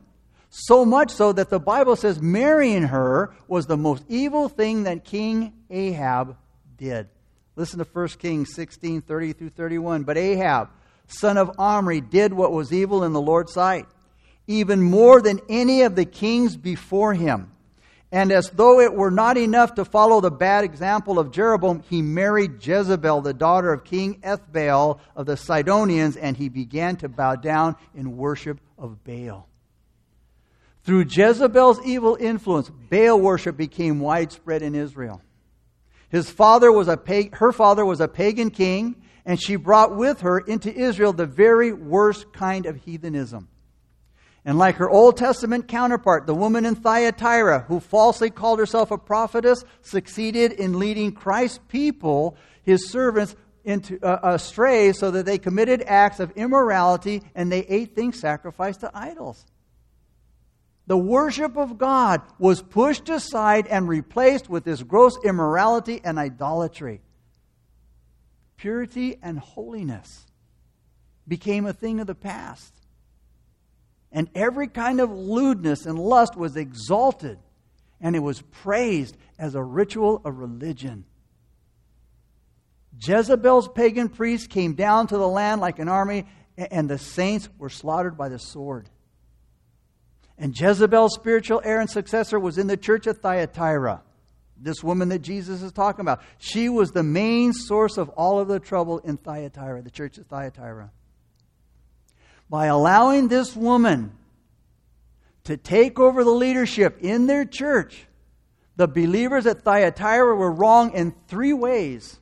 So 0.49 0.85
much 0.85 1.13
so 1.13 1.33
that 1.33 1.51
the 1.51 1.61
Bible 1.61 1.95
says 1.95 2.21
marrying 2.21 2.85
her 2.85 3.33
was 3.47 3.67
the 3.67 3.77
most 3.77 4.05
evil 4.09 4.49
thing 4.49 4.85
that 4.85 5.05
King 5.05 5.53
Ahab 5.71 6.37
did. 6.77 7.09
Listen 7.57 7.79
to 7.79 7.85
1 7.85 8.09
Kings 8.19 8.55
16 8.55 9.03
30 9.03 9.33
through 9.35 9.51
31. 9.51 10.03
But 10.03 10.17
Ahab, 10.17 10.71
son 11.07 11.37
of 11.37 11.53
Omri, 11.59 12.01
did 12.01 12.33
what 12.33 12.51
was 12.51 12.73
evil 12.73 13.05
in 13.05 13.13
the 13.13 13.21
Lord's 13.21 13.53
sight, 13.53 13.87
even 14.51 14.83
more 14.83 15.23
than 15.23 15.41
any 15.49 15.83
of 15.83 15.95
the 15.95 16.05
kings 16.05 16.57
before 16.57 17.15
him. 17.15 17.53
And 18.13 18.33
as 18.33 18.51
though 18.51 18.81
it 18.81 18.93
were 18.93 19.13
not 19.13 19.37
enough 19.37 19.77
to 19.77 19.85
follow 19.85 20.21
the 20.21 20.33
bad 20.33 20.65
example 20.65 21.21
of 21.21 21.31
Jeroboam, 21.31 21.85
he 21.89 22.03
married 22.03 22.67
Jezebel, 22.67 23.21
the 23.21 23.33
daughter 23.33 23.73
of 23.73 23.85
King 23.85 24.21
Ethbaal 24.23 24.99
of 25.15 25.27
the 25.27 25.37
Sidonians, 25.37 26.17
and 26.17 26.37
he 26.37 26.49
began 26.49 26.97
to 26.97 27.09
bow 27.09 27.37
down 27.37 27.77
in 27.95 28.17
worship 28.17 28.61
of 28.77 29.05
Baal. 29.05 29.49
Through 30.83 31.05
Jezebel's 31.09 31.81
evil 31.87 32.17
influence, 32.19 32.69
Baal 32.91 33.21
worship 33.21 33.57
became 33.57 34.01
widespread 34.01 34.63
in 34.63 34.75
Israel. 34.75 35.23
His 36.09 36.29
father 36.29 36.73
was 36.73 36.89
a 36.89 36.97
pag- 36.97 37.37
her 37.37 37.53
father 37.53 37.87
was 37.87 38.01
a 38.01 38.09
pagan 38.09 38.51
king, 38.51 38.97
and 39.25 39.41
she 39.41 39.55
brought 39.55 39.95
with 39.95 40.23
her 40.23 40.41
into 40.41 40.75
Israel 40.75 41.13
the 41.13 41.27
very 41.27 41.73
worst 41.73 42.33
kind 42.33 42.67
of 42.67 42.75
heathenism. 42.75 43.47
And 44.45 44.59
like 44.59 44.77
her 44.77 44.89
Old 44.89 45.17
Testament 45.17 45.69
counterpart, 45.69 46.27
the 46.27 46.35
woman 46.35 46.65
in 46.65 46.75
Thyatira, 46.75 47.61
who 47.69 47.79
falsely 47.79 48.31
called 48.31 48.59
herself 48.59 48.91
a 48.91 48.97
prophetess, 48.97 49.65
succeeded 49.83 50.53
in 50.53 50.79
leading 50.79 51.13
Christ's 51.13 51.61
people, 51.69 52.37
his 52.63 52.89
servants, 52.89 53.37
into 53.65 54.03
uh, 54.03 54.35
astray 54.35 54.93
so 54.93 55.11
that 55.11 55.27
they 55.27 55.37
committed 55.37 55.83
acts 55.83 56.19
of 56.21 56.31
immorality 56.33 57.23
and 57.35 57.53
they 57.53 57.61
ate 57.61 57.95
things 57.95 58.19
sacrificed 58.19 58.81
to 58.81 58.91
idols. 58.95 59.45
The 60.87 60.97
worship 60.97 61.57
of 61.59 61.77
God 61.77 62.23
was 62.39 62.63
pushed 62.63 63.11
aside 63.11 63.67
and 63.67 63.87
replaced 63.87 64.49
with 64.49 64.65
this 64.65 64.83
gross 64.83 65.17
immorality 65.25 66.01
and 66.03 66.19
idolatry. 66.19 67.03
Purity 68.57 69.19
and 69.23 69.39
holiness 69.39 70.27
became 71.29 71.67
a 71.67 71.73
thing 71.73 72.01
of 72.01 72.07
the 72.07 72.15
past 72.15 72.80
and 74.13 74.29
every 74.35 74.67
kind 74.67 75.01
of 75.01 75.11
lewdness 75.11 75.87
and 75.87 75.99
lust 75.99 76.37
was 76.37 76.57
exalted, 76.57 77.39
and 78.01 78.17
it 78.17 78.21
was 78.21 78.43
praised 78.43 79.17
as 79.39 79.55
a 79.55 79.63
ritual 79.63 80.21
of 80.25 80.39
religion. 80.39 81.05
Jezebel's 83.01 83.69
pagan 83.69 84.09
priests 84.09 84.47
came 84.47 84.75
down 84.75 85.07
to 85.07 85.17
the 85.17 85.29
land 85.29 85.61
like 85.61 85.79
an 85.79 85.89
army, 85.89 86.27
and 86.57 86.91
the 86.91 86.99
saints 86.99 87.49
were 87.57 87.71
slaughtered 87.71 88.17
by 88.17 88.29
the 88.29 88.39
sword. 88.39 88.91
And 90.37 90.59
Jezebel's 90.59 91.15
spiritual 91.15 91.61
heir 91.65 91.81
and 91.81 91.89
successor 91.89 92.39
was 92.39 92.59
in 92.59 92.67
the 92.67 92.77
church 92.77 93.07
of 93.07 93.19
Thyatira. 93.19 94.03
This 94.57 94.83
woman 94.83 95.09
that 95.11 95.21
Jesus 95.21 95.63
is 95.63 95.73
talking 95.73 96.01
about. 96.01 96.23
She 96.39 96.69
was 96.69 96.91
the 96.91 97.03
main 97.03 97.53
source 97.53 97.97
of 97.97 98.11
all 98.11 98.41
of 98.41 98.49
the 98.49 98.61
trouble 98.61 98.99
in 98.99 99.17
Thyatira, 99.17 99.83
the 99.83 99.91
church 99.91 100.19
of 100.19 100.27
Thyatira 100.27 100.91
by 102.51 102.67
allowing 102.67 103.29
this 103.29 103.55
woman 103.55 104.13
to 105.45 105.57
take 105.57 106.01
over 106.01 106.25
the 106.25 106.31
leadership 106.31 106.99
in 107.01 107.27
their 107.27 107.45
church, 107.45 108.07
the 108.77 108.89
believers 108.89 109.47
at 109.47 109.63
Thyatira 109.63 110.35
were 110.35 110.51
wrong 110.51 110.93
in 110.93 111.15
three 111.29 111.53
ways. 111.53 112.19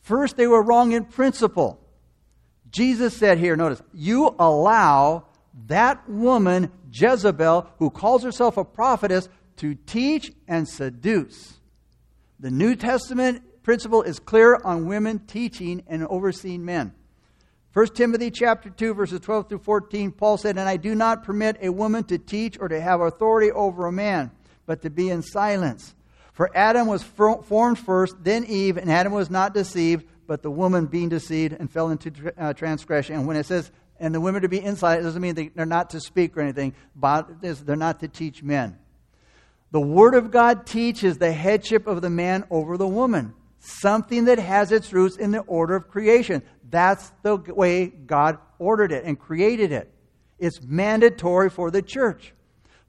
First, 0.00 0.36
they 0.36 0.46
were 0.46 0.62
wrong 0.62 0.92
in 0.92 1.04
principle. 1.04 1.80
Jesus 2.70 3.16
said 3.16 3.38
here, 3.38 3.56
notice, 3.56 3.82
you 3.92 4.34
allow 4.38 5.24
that 5.66 6.08
woman, 6.08 6.70
Jezebel, 6.92 7.68
who 7.78 7.90
calls 7.90 8.22
herself 8.22 8.56
a 8.56 8.64
prophetess, 8.64 9.28
to 9.56 9.74
teach 9.74 10.32
and 10.48 10.68
seduce. 10.68 11.60
The 12.40 12.50
New 12.50 12.76
Testament 12.76 13.62
principle 13.62 14.02
is 14.02 14.18
clear 14.18 14.60
on 14.64 14.86
women 14.86 15.20
teaching 15.20 15.82
and 15.86 16.06
overseeing 16.06 16.64
men. 16.64 16.94
1 17.72 17.86
Timothy 17.88 18.30
chapter 18.30 18.70
2 18.70 18.94
verses 18.94 19.20
12 19.20 19.48
through 19.48 19.58
14 19.58 20.12
Paul 20.12 20.36
said 20.36 20.58
and 20.58 20.68
I 20.68 20.76
do 20.76 20.94
not 20.94 21.24
permit 21.24 21.56
a 21.60 21.70
woman 21.70 22.04
to 22.04 22.18
teach 22.18 22.58
or 22.60 22.68
to 22.68 22.80
have 22.80 23.00
authority 23.00 23.50
over 23.50 23.86
a 23.86 23.92
man 23.92 24.30
but 24.66 24.82
to 24.82 24.90
be 24.90 25.10
in 25.10 25.22
silence 25.22 25.94
for 26.32 26.50
Adam 26.56 26.86
was 26.86 27.02
formed 27.02 27.78
first 27.78 28.16
then 28.22 28.44
Eve 28.44 28.76
and 28.76 28.90
Adam 28.90 29.12
was 29.12 29.30
not 29.30 29.54
deceived 29.54 30.06
but 30.26 30.42
the 30.42 30.50
woman 30.50 30.86
being 30.86 31.08
deceived 31.08 31.54
and 31.58 31.70
fell 31.70 31.90
into 31.90 32.32
uh, 32.38 32.52
transgression 32.52 33.16
and 33.16 33.26
when 33.26 33.36
it 33.36 33.46
says 33.46 33.70
and 34.02 34.12
the 34.12 34.20
women 34.20 34.42
to 34.42 34.48
be 34.48 34.62
inside. 34.62 34.98
It 34.98 35.02
doesn't 35.02 35.22
mean 35.22 35.36
they, 35.36 35.48
they're 35.48 35.64
not 35.64 35.90
to 35.90 36.00
speak 36.00 36.36
or 36.36 36.40
anything. 36.40 36.74
but 36.94 37.40
They're 37.40 37.76
not 37.76 38.00
to 38.00 38.08
teach 38.08 38.42
men. 38.42 38.76
The 39.70 39.80
Word 39.80 40.14
of 40.14 40.30
God 40.30 40.66
teaches 40.66 41.16
the 41.16 41.32
headship 41.32 41.86
of 41.86 42.02
the 42.02 42.10
man 42.10 42.44
over 42.50 42.76
the 42.76 42.86
woman, 42.86 43.32
something 43.62 44.24
that 44.24 44.38
has 44.38 44.72
its 44.72 44.92
roots 44.92 45.16
in 45.16 45.30
the 45.30 45.40
order 45.40 45.76
of 45.76 45.88
creation. 45.88 46.42
That's 46.68 47.12
the 47.22 47.36
way 47.36 47.86
God 47.86 48.38
ordered 48.58 48.90
it 48.92 49.04
and 49.04 49.18
created 49.18 49.70
it. 49.70 49.92
It's 50.38 50.60
mandatory 50.62 51.48
for 51.48 51.70
the 51.70 51.82
church. 51.82 52.34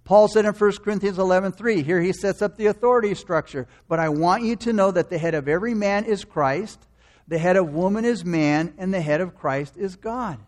Paul 0.03 0.27
said 0.27 0.45
in 0.45 0.53
1 0.53 0.83
Corinthians 0.83 1.17
11:3, 1.17 1.83
here 1.83 2.01
he 2.01 2.12
sets 2.12 2.41
up 2.41 2.57
the 2.57 2.65
authority 2.65 3.13
structure, 3.13 3.67
but 3.88 3.99
I 3.99 4.09
want 4.09 4.43
you 4.43 4.55
to 4.57 4.73
know 4.73 4.91
that 4.91 5.09
the 5.09 5.17
head 5.17 5.36
of 5.36 5.47
every 5.47 5.73
man 5.73 6.05
is 6.05 6.25
Christ, 6.25 6.88
the 7.27 7.38
head 7.38 7.55
of 7.55 7.73
woman 7.73 8.03
is 8.03 8.25
man, 8.25 8.73
and 8.77 8.93
the 8.93 9.01
head 9.01 9.21
of 9.21 9.36
Christ 9.36 9.77
is 9.77 9.95
God. 9.95 10.39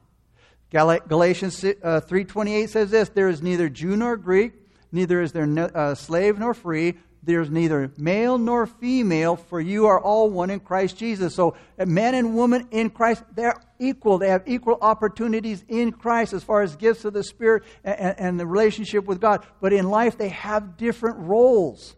Galatians 0.71 1.61
3:28 1.61 2.63
uh, 2.63 2.67
says 2.67 2.91
this, 2.91 3.09
there 3.09 3.29
is 3.29 3.41
neither 3.41 3.69
Jew 3.69 3.95
nor 3.95 4.17
Greek, 4.17 4.53
neither 4.91 5.21
is 5.21 5.31
there 5.31 5.47
uh, 5.73 5.95
slave 5.95 6.37
nor 6.39 6.53
free, 6.53 6.95
there's 7.25 7.49
neither 7.49 7.91
male 7.97 8.37
nor 8.37 8.67
female, 8.67 9.35
for 9.35 9.59
you 9.59 9.87
are 9.87 9.99
all 9.99 10.29
one 10.29 10.49
in 10.49 10.59
Christ 10.59 10.97
Jesus. 10.97 11.33
So, 11.33 11.55
men 11.77 12.13
and 12.13 12.35
women 12.35 12.67
in 12.71 12.91
Christ, 12.91 13.23
they're 13.33 13.59
equal. 13.79 14.19
They 14.19 14.29
have 14.29 14.43
equal 14.45 14.77
opportunities 14.79 15.63
in 15.67 15.91
Christ 15.91 16.33
as 16.33 16.43
far 16.43 16.61
as 16.61 16.75
gifts 16.75 17.03
of 17.03 17.13
the 17.13 17.23
Spirit 17.23 17.63
and, 17.83 18.19
and 18.19 18.39
the 18.39 18.45
relationship 18.45 19.05
with 19.05 19.19
God. 19.19 19.45
But 19.59 19.73
in 19.73 19.89
life, 19.89 20.17
they 20.17 20.29
have 20.29 20.77
different 20.77 21.17
roles. 21.17 21.95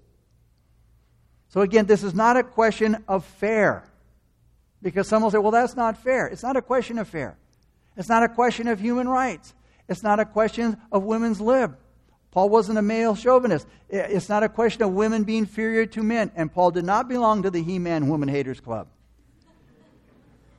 So, 1.50 1.62
again, 1.62 1.86
this 1.86 2.04
is 2.04 2.14
not 2.14 2.38
a 2.38 2.44
question 2.44 3.04
of 3.08 3.26
fair. 3.26 3.84
Because 4.82 5.08
some 5.08 5.24
will 5.24 5.32
say, 5.32 5.40
well, 5.40 5.52
that's 5.52 5.76
not 5.76 6.02
fair. 6.02 6.28
It's 6.28 6.44
not 6.44 6.56
a 6.56 6.62
question 6.62 7.00
of 7.00 7.08
fair. 7.08 7.38
It's 7.98 8.10
not 8.10 8.24
a 8.24 8.30
question 8.30 8.68
of 8.68 8.80
human 8.80 9.10
rights. 9.10 9.54
It's 9.90 10.04
not 10.04 10.20
a 10.20 10.26
question 10.26 10.78
of 10.92 11.04
women's 11.04 11.42
lib. 11.42 11.76
Paul 12.32 12.50
wasn't 12.50 12.78
a 12.78 12.82
male 12.82 13.16
chauvinist. 13.16 13.68
It's 13.90 14.30
not 14.30 14.44
a 14.44 14.50
question 14.50 14.84
of 14.84 14.92
women 14.92 15.24
being 15.24 15.40
inferior 15.40 15.86
to 15.88 16.04
men. 16.04 16.32
And 16.36 16.54
Paul 16.54 16.72
did 16.72 16.86
not 16.86 17.08
belong 17.08 17.44
to 17.44 17.50
the 17.50 17.64
He 17.64 17.80
Man 17.80 18.10
Woman 18.10 18.30
Haters 18.30 18.60
Club. 18.60 18.88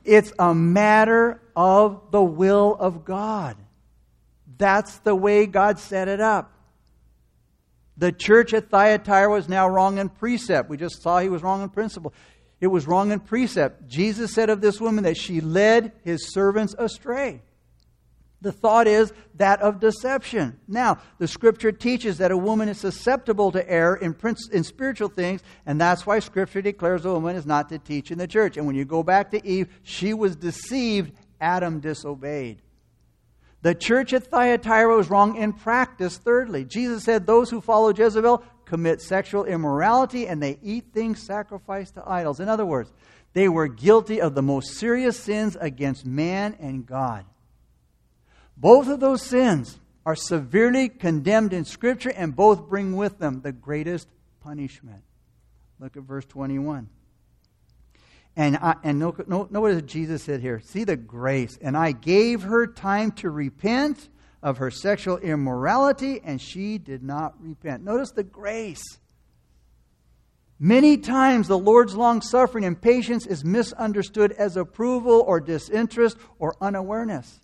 It's 0.03 0.33
a 0.39 0.55
matter 0.55 1.41
of 1.55 2.11
the 2.11 2.21
will 2.21 2.75
of 2.79 3.05
God. 3.05 3.55
That's 4.57 4.97
the 4.99 5.15
way 5.15 5.45
God 5.45 5.79
set 5.79 6.07
it 6.07 6.19
up. 6.19 6.51
The 7.97 8.11
church 8.11 8.53
at 8.53 8.69
Thyatira 8.69 9.29
was 9.29 9.47
now 9.47 9.67
wrong 9.67 9.97
in 9.97 10.09
precept. 10.09 10.69
We 10.69 10.77
just 10.77 11.01
saw 11.01 11.19
he 11.19 11.29
was 11.29 11.43
wrong 11.43 11.61
in 11.61 11.69
principle. 11.69 12.13
It 12.59 12.67
was 12.67 12.87
wrong 12.87 13.11
in 13.11 13.19
precept. 13.19 13.87
Jesus 13.87 14.33
said 14.33 14.49
of 14.49 14.61
this 14.61 14.81
woman 14.81 15.03
that 15.03 15.17
she 15.17 15.41
led 15.41 15.91
his 16.03 16.33
servants 16.33 16.75
astray. 16.77 17.41
The 18.41 18.51
thought 18.53 18.87
is 18.87 19.11
that 19.35 19.61
of 19.61 19.81
deception. 19.81 20.59
Now, 20.67 20.99
the 21.17 21.27
scripture 21.27 21.73
teaches 21.73 22.19
that 22.19 22.31
a 22.31 22.37
woman 22.37 22.69
is 22.69 22.79
susceptible 22.79 23.51
to 23.51 23.69
error 23.69 23.97
in, 23.97 24.15
in 24.53 24.63
spiritual 24.63 25.09
things, 25.09 25.41
and 25.65 25.79
that's 25.79 26.05
why 26.05 26.19
scripture 26.19 26.61
declares 26.61 27.03
a 27.03 27.11
woman 27.11 27.35
is 27.35 27.45
not 27.45 27.67
to 27.69 27.79
teach 27.79 28.11
in 28.11 28.17
the 28.17 28.27
church. 28.27 28.55
And 28.55 28.65
when 28.65 28.77
you 28.77 28.85
go 28.85 29.03
back 29.03 29.31
to 29.31 29.45
Eve, 29.45 29.67
she 29.83 30.13
was 30.13 30.37
deceived, 30.37 31.11
Adam 31.41 31.81
disobeyed. 31.81 32.61
The 33.61 33.75
church 33.75 34.13
at 34.13 34.27
Thyatira 34.27 34.95
was 34.95 35.09
wrong 35.09 35.35
in 35.35 35.51
practice, 35.51 36.17
thirdly. 36.17 36.63
Jesus 36.63 37.03
said 37.03 37.25
those 37.25 37.49
who 37.49 37.59
follow 37.59 37.93
Jezebel 37.93 38.41
commit 38.63 39.01
sexual 39.01 39.43
immorality 39.43 40.27
and 40.27 40.41
they 40.41 40.59
eat 40.63 40.85
things 40.93 41.21
sacrificed 41.21 41.95
to 41.95 42.09
idols. 42.09 42.39
In 42.39 42.47
other 42.47 42.65
words, 42.65 42.93
they 43.33 43.49
were 43.49 43.67
guilty 43.67 44.21
of 44.21 44.33
the 44.33 44.41
most 44.41 44.77
serious 44.77 45.19
sins 45.19 45.57
against 45.59 46.05
man 46.05 46.55
and 46.59 46.85
God. 46.85 47.25
Both 48.59 48.89
of 48.89 48.99
those 48.99 49.21
sins 49.21 49.79
are 50.05 50.15
severely 50.15 50.89
condemned 50.89 51.53
in 51.53 51.63
Scripture, 51.63 52.11
and 52.15 52.35
both 52.35 52.67
bring 52.67 52.95
with 52.95 53.17
them 53.17 53.41
the 53.41 53.53
greatest 53.53 54.09
punishment. 54.41 55.01
Look 55.79 55.95
at 55.95 56.03
verse 56.03 56.25
21. 56.25 56.89
And, 58.35 58.57
I, 58.57 58.75
and 58.83 58.99
note, 58.99 59.27
note, 59.27 59.51
note 59.51 59.61
what 59.61 59.85
Jesus 59.85 60.23
said 60.23 60.41
here. 60.41 60.59
See 60.59 60.83
the 60.83 60.97
grace. 60.97 61.57
And 61.61 61.77
I 61.77 61.93
gave 61.93 62.43
her 62.43 62.67
time 62.67 63.11
to 63.13 63.29
repent 63.29 64.09
of 64.43 64.57
her 64.57 64.71
sexual 64.71 65.17
immorality, 65.17 66.19
and 66.23 66.41
she 66.41 66.77
did 66.77 67.01
not 67.01 67.41
repent. 67.41 67.83
Notice 67.83 68.11
the 68.11 68.23
grace. 68.23 68.83
Many 70.59 70.97
times 70.97 71.47
the 71.47 71.57
Lord's 71.57 71.95
long 71.95 72.21
suffering 72.21 72.65
and 72.65 72.79
patience 72.79 73.25
is 73.25 73.45
misunderstood 73.45 74.33
as 74.33 74.57
approval 74.57 75.23
or 75.25 75.39
disinterest 75.39 76.17
or 76.37 76.55
unawareness. 76.59 77.39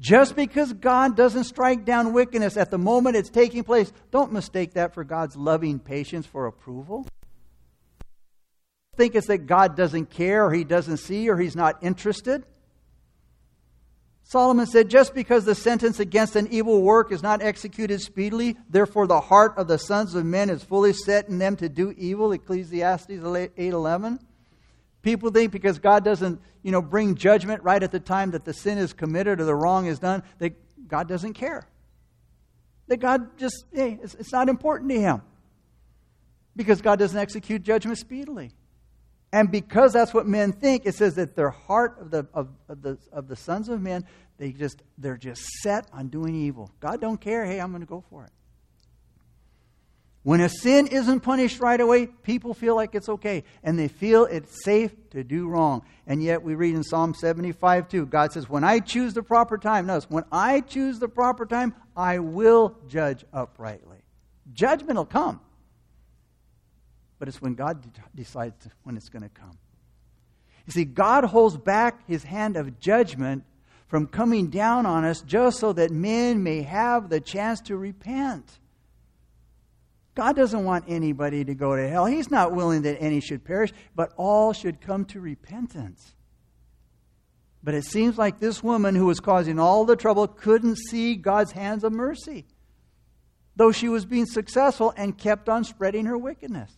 Just 0.00 0.36
because 0.36 0.72
God 0.72 1.16
doesn't 1.16 1.44
strike 1.44 1.84
down 1.84 2.12
wickedness 2.12 2.56
at 2.56 2.70
the 2.70 2.78
moment 2.78 3.16
it's 3.16 3.30
taking 3.30 3.64
place, 3.64 3.92
don't 4.10 4.32
mistake 4.32 4.74
that 4.74 4.94
for 4.94 5.02
God's 5.02 5.36
loving 5.36 5.80
patience 5.80 6.24
for 6.24 6.46
approval. 6.46 7.06
Think 8.96 9.14
it's 9.14 9.26
that 9.26 9.46
God 9.46 9.76
doesn't 9.76 10.10
care 10.10 10.44
or 10.44 10.52
he 10.52 10.64
doesn't 10.64 10.98
see 10.98 11.28
or 11.28 11.36
he's 11.36 11.56
not 11.56 11.82
interested. 11.82 12.44
Solomon 14.22 14.66
said, 14.66 14.90
Just 14.90 15.14
because 15.14 15.44
the 15.44 15.54
sentence 15.54 15.98
against 15.98 16.36
an 16.36 16.48
evil 16.50 16.82
work 16.82 17.10
is 17.10 17.22
not 17.22 17.40
executed 17.40 18.00
speedily, 18.00 18.56
therefore 18.68 19.06
the 19.06 19.20
heart 19.20 19.54
of 19.56 19.68
the 19.68 19.78
sons 19.78 20.14
of 20.14 20.24
men 20.24 20.50
is 20.50 20.62
fully 20.62 20.92
set 20.92 21.28
in 21.28 21.38
them 21.38 21.56
to 21.56 21.68
do 21.68 21.92
evil. 21.96 22.32
Ecclesiastes 22.32 23.08
8.11. 23.08 24.18
People 25.08 25.30
think 25.30 25.52
because 25.52 25.78
God 25.78 26.04
doesn't, 26.04 26.38
you 26.62 26.70
know, 26.70 26.82
bring 26.82 27.14
judgment 27.14 27.62
right 27.62 27.82
at 27.82 27.92
the 27.92 27.98
time 27.98 28.32
that 28.32 28.44
the 28.44 28.52
sin 28.52 28.76
is 28.76 28.92
committed 28.92 29.40
or 29.40 29.46
the 29.46 29.54
wrong 29.54 29.86
is 29.86 29.98
done, 29.98 30.22
that 30.38 30.52
God 30.86 31.08
doesn't 31.08 31.32
care. 31.32 31.66
That 32.88 32.98
God 32.98 33.38
just, 33.38 33.64
hey, 33.72 33.98
it's, 34.02 34.12
it's 34.16 34.34
not 34.34 34.50
important 34.50 34.90
to 34.90 35.00
Him. 35.00 35.22
Because 36.54 36.82
God 36.82 36.98
doesn't 36.98 37.18
execute 37.18 37.62
judgment 37.62 37.96
speedily. 37.96 38.52
And 39.32 39.50
because 39.50 39.94
that's 39.94 40.12
what 40.12 40.26
men 40.26 40.52
think, 40.52 40.84
it 40.84 40.94
says 40.94 41.14
that 41.14 41.34
their 41.34 41.48
heart 41.48 41.96
of 41.98 42.10
the, 42.10 42.26
of, 42.34 42.50
of, 42.68 42.82
the, 42.82 42.98
of 43.10 43.28
the 43.28 43.36
sons 43.36 43.70
of 43.70 43.80
men, 43.80 44.04
they 44.36 44.52
just, 44.52 44.82
they're 44.98 45.16
just 45.16 45.40
set 45.62 45.86
on 45.90 46.08
doing 46.08 46.34
evil. 46.34 46.70
God 46.80 47.00
don't 47.00 47.18
care. 47.18 47.46
Hey, 47.46 47.62
I'm 47.62 47.70
going 47.70 47.80
to 47.80 47.88
go 47.88 48.04
for 48.10 48.24
it. 48.24 48.30
When 50.28 50.42
a 50.42 50.50
sin 50.50 50.88
isn't 50.88 51.20
punished 51.20 51.58
right 51.58 51.80
away, 51.80 52.04
people 52.04 52.52
feel 52.52 52.76
like 52.76 52.94
it's 52.94 53.08
okay 53.08 53.44
and 53.62 53.78
they 53.78 53.88
feel 53.88 54.26
it's 54.26 54.62
safe 54.62 54.92
to 55.08 55.24
do 55.24 55.48
wrong. 55.48 55.80
And 56.06 56.22
yet 56.22 56.42
we 56.42 56.54
read 56.54 56.74
in 56.74 56.84
Psalm 56.84 57.14
75 57.14 57.88
too, 57.88 58.04
God 58.04 58.34
says, 58.34 58.46
When 58.46 58.62
I 58.62 58.80
choose 58.80 59.14
the 59.14 59.22
proper 59.22 59.56
time, 59.56 59.86
notice, 59.86 60.04
when 60.10 60.24
I 60.30 60.60
choose 60.60 60.98
the 60.98 61.08
proper 61.08 61.46
time, 61.46 61.74
I 61.96 62.18
will 62.18 62.76
judge 62.88 63.24
uprightly. 63.32 63.96
Judgment 64.52 64.98
will 64.98 65.06
come. 65.06 65.40
But 67.18 67.28
it's 67.28 67.40
when 67.40 67.54
God 67.54 67.80
de- 67.80 67.88
decides 68.14 68.68
when 68.82 68.98
it's 68.98 69.08
going 69.08 69.22
to 69.22 69.30
come. 69.30 69.56
You 70.66 70.74
see, 70.74 70.84
God 70.84 71.24
holds 71.24 71.56
back 71.56 72.06
his 72.06 72.22
hand 72.22 72.58
of 72.58 72.78
judgment 72.78 73.44
from 73.86 74.06
coming 74.06 74.50
down 74.50 74.84
on 74.84 75.06
us 75.06 75.22
just 75.22 75.58
so 75.58 75.72
that 75.72 75.90
men 75.90 76.42
may 76.42 76.60
have 76.60 77.08
the 77.08 77.18
chance 77.18 77.62
to 77.62 77.78
repent. 77.78 78.58
God 80.18 80.34
doesn't 80.34 80.64
want 80.64 80.86
anybody 80.88 81.44
to 81.44 81.54
go 81.54 81.76
to 81.76 81.88
hell. 81.88 82.04
He's 82.04 82.28
not 82.28 82.52
willing 82.52 82.82
that 82.82 83.00
any 83.00 83.20
should 83.20 83.44
perish, 83.44 83.72
but 83.94 84.12
all 84.16 84.52
should 84.52 84.80
come 84.80 85.04
to 85.04 85.20
repentance. 85.20 86.16
But 87.62 87.74
it 87.74 87.84
seems 87.84 88.18
like 88.18 88.40
this 88.40 88.60
woman 88.60 88.96
who 88.96 89.06
was 89.06 89.20
causing 89.20 89.60
all 89.60 89.84
the 89.84 89.94
trouble 89.94 90.26
couldn't 90.26 90.74
see 90.74 91.14
God's 91.14 91.52
hands 91.52 91.84
of 91.84 91.92
mercy, 91.92 92.46
though 93.54 93.70
she 93.70 93.88
was 93.88 94.06
being 94.06 94.26
successful 94.26 94.92
and 94.96 95.16
kept 95.16 95.48
on 95.48 95.62
spreading 95.62 96.06
her 96.06 96.18
wickedness. 96.18 96.72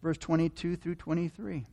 Verse 0.00 0.18
22 0.18 0.76
through 0.76 0.94
23. 0.94 1.66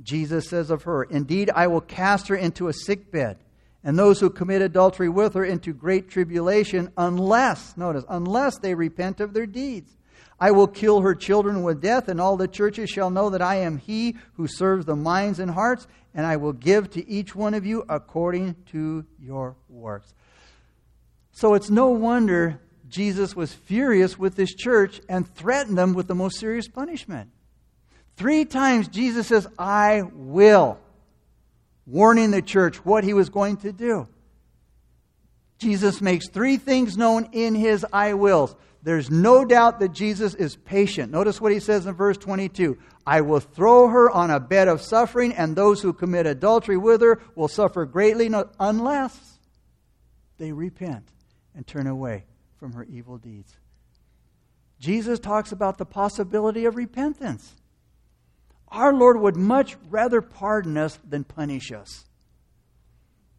Jesus 0.00 0.48
says 0.48 0.70
of 0.70 0.84
her, 0.84 1.02
Indeed, 1.02 1.50
I 1.52 1.66
will 1.66 1.80
cast 1.80 2.28
her 2.28 2.36
into 2.36 2.68
a 2.68 2.72
sick 2.72 3.10
bed 3.10 3.38
and 3.82 3.98
those 3.98 4.20
who 4.20 4.30
commit 4.30 4.62
adultery 4.62 5.08
with 5.08 5.34
her 5.34 5.44
into 5.44 5.72
great 5.72 6.08
tribulation, 6.08 6.90
unless, 6.96 7.76
notice, 7.76 8.04
unless 8.08 8.58
they 8.58 8.74
repent 8.74 9.20
of 9.20 9.32
their 9.32 9.46
deeds. 9.46 9.96
I 10.38 10.50
will 10.52 10.66
kill 10.66 11.00
her 11.00 11.14
children 11.14 11.62
with 11.62 11.82
death, 11.82 12.08
and 12.08 12.20
all 12.20 12.36
the 12.36 12.48
churches 12.48 12.88
shall 12.88 13.10
know 13.10 13.30
that 13.30 13.42
I 13.42 13.56
am 13.56 13.78
he 13.78 14.16
who 14.34 14.46
serves 14.46 14.86
the 14.86 14.96
minds 14.96 15.38
and 15.38 15.50
hearts, 15.50 15.86
and 16.14 16.26
I 16.26 16.36
will 16.36 16.54
give 16.54 16.90
to 16.90 17.08
each 17.08 17.34
one 17.34 17.54
of 17.54 17.66
you 17.66 17.84
according 17.88 18.56
to 18.72 19.04
your 19.18 19.56
works. 19.68 20.14
So 21.32 21.54
it's 21.54 21.70
no 21.70 21.88
wonder 21.88 22.60
Jesus 22.88 23.36
was 23.36 23.52
furious 23.52 24.18
with 24.18 24.34
this 24.34 24.54
church 24.54 25.00
and 25.08 25.28
threatened 25.34 25.78
them 25.78 25.94
with 25.94 26.08
the 26.08 26.14
most 26.14 26.38
serious 26.38 26.68
punishment. 26.68 27.30
Three 28.16 28.44
times 28.44 28.88
Jesus 28.88 29.28
says, 29.28 29.46
I 29.58 30.02
will 30.12 30.78
warning 31.90 32.30
the 32.30 32.42
church 32.42 32.84
what 32.84 33.04
he 33.04 33.12
was 33.12 33.28
going 33.28 33.56
to 33.58 33.72
do. 33.72 34.08
Jesus 35.58 36.00
makes 36.00 36.28
three 36.28 36.56
things 36.56 36.96
known 36.96 37.28
in 37.32 37.54
his 37.54 37.84
I 37.92 38.14
wills. 38.14 38.56
there's 38.82 39.10
no 39.10 39.44
doubt 39.44 39.80
that 39.80 39.92
Jesus 39.92 40.34
is 40.34 40.56
patient. 40.56 41.12
Notice 41.12 41.38
what 41.38 41.52
he 41.52 41.60
says 41.60 41.86
in 41.86 41.94
verse 41.94 42.16
22 42.16 42.78
I 43.06 43.20
will 43.20 43.40
throw 43.40 43.88
her 43.88 44.10
on 44.10 44.30
a 44.30 44.40
bed 44.40 44.68
of 44.68 44.80
suffering, 44.80 45.32
and 45.32 45.54
those 45.54 45.82
who 45.82 45.92
commit 45.92 46.26
adultery 46.26 46.76
with 46.76 47.02
her 47.02 47.20
will 47.34 47.48
suffer 47.48 47.84
greatly 47.84 48.30
unless 48.58 49.38
they 50.38 50.52
repent 50.52 51.08
and 51.54 51.66
turn 51.66 51.86
away 51.86 52.24
from 52.58 52.72
her 52.72 52.84
evil 52.84 53.18
deeds. 53.18 53.54
Jesus 54.78 55.18
talks 55.18 55.52
about 55.52 55.76
the 55.76 55.84
possibility 55.84 56.64
of 56.64 56.76
repentance. 56.76 57.54
Our 58.70 58.92
Lord 58.92 59.20
would 59.20 59.36
much 59.36 59.76
rather 59.88 60.20
pardon 60.20 60.76
us 60.76 60.98
than 61.08 61.24
punish 61.24 61.72
us. 61.72 62.04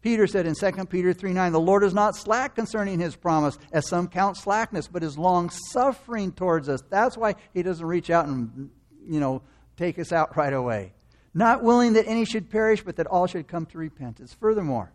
Peter 0.02 0.26
said 0.26 0.46
in 0.46 0.54
2 0.54 0.86
Peter 0.86 1.12
3 1.12 1.32
9, 1.32 1.52
The 1.52 1.60
Lord 1.60 1.84
is 1.84 1.94
not 1.94 2.16
slack 2.16 2.56
concerning 2.56 2.98
his 2.98 3.14
promise, 3.14 3.56
as 3.72 3.88
some 3.88 4.08
count 4.08 4.36
slackness, 4.36 4.88
but 4.88 5.04
is 5.04 5.16
long 5.16 5.48
suffering 5.48 6.32
towards 6.32 6.68
us. 6.68 6.82
That's 6.90 7.16
why 7.16 7.36
he 7.54 7.62
doesn't 7.62 7.86
reach 7.86 8.10
out 8.10 8.26
and, 8.26 8.70
you 9.08 9.20
know, 9.20 9.42
take 9.76 9.98
us 9.98 10.12
out 10.12 10.36
right 10.36 10.52
away. 10.52 10.92
Not 11.34 11.62
willing 11.62 11.94
that 11.94 12.08
any 12.08 12.24
should 12.24 12.50
perish, 12.50 12.82
but 12.82 12.96
that 12.96 13.06
all 13.06 13.26
should 13.26 13.46
come 13.46 13.64
to 13.66 13.78
repentance. 13.78 14.34
Furthermore, 14.34 14.92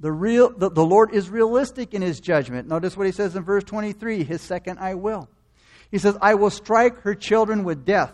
the, 0.00 0.10
real, 0.10 0.50
the, 0.50 0.70
the 0.70 0.84
Lord 0.84 1.14
is 1.14 1.28
realistic 1.28 1.94
in 1.94 2.02
his 2.02 2.18
judgment. 2.18 2.68
Notice 2.68 2.96
what 2.96 3.06
he 3.06 3.12
says 3.12 3.36
in 3.36 3.44
verse 3.44 3.64
23 3.64 4.24
his 4.24 4.40
second 4.40 4.78
I 4.78 4.94
will. 4.94 5.28
He 5.90 5.98
says, 5.98 6.16
I 6.20 6.34
will 6.34 6.50
strike 6.50 7.02
her 7.02 7.14
children 7.14 7.64
with 7.64 7.84
death 7.84 8.12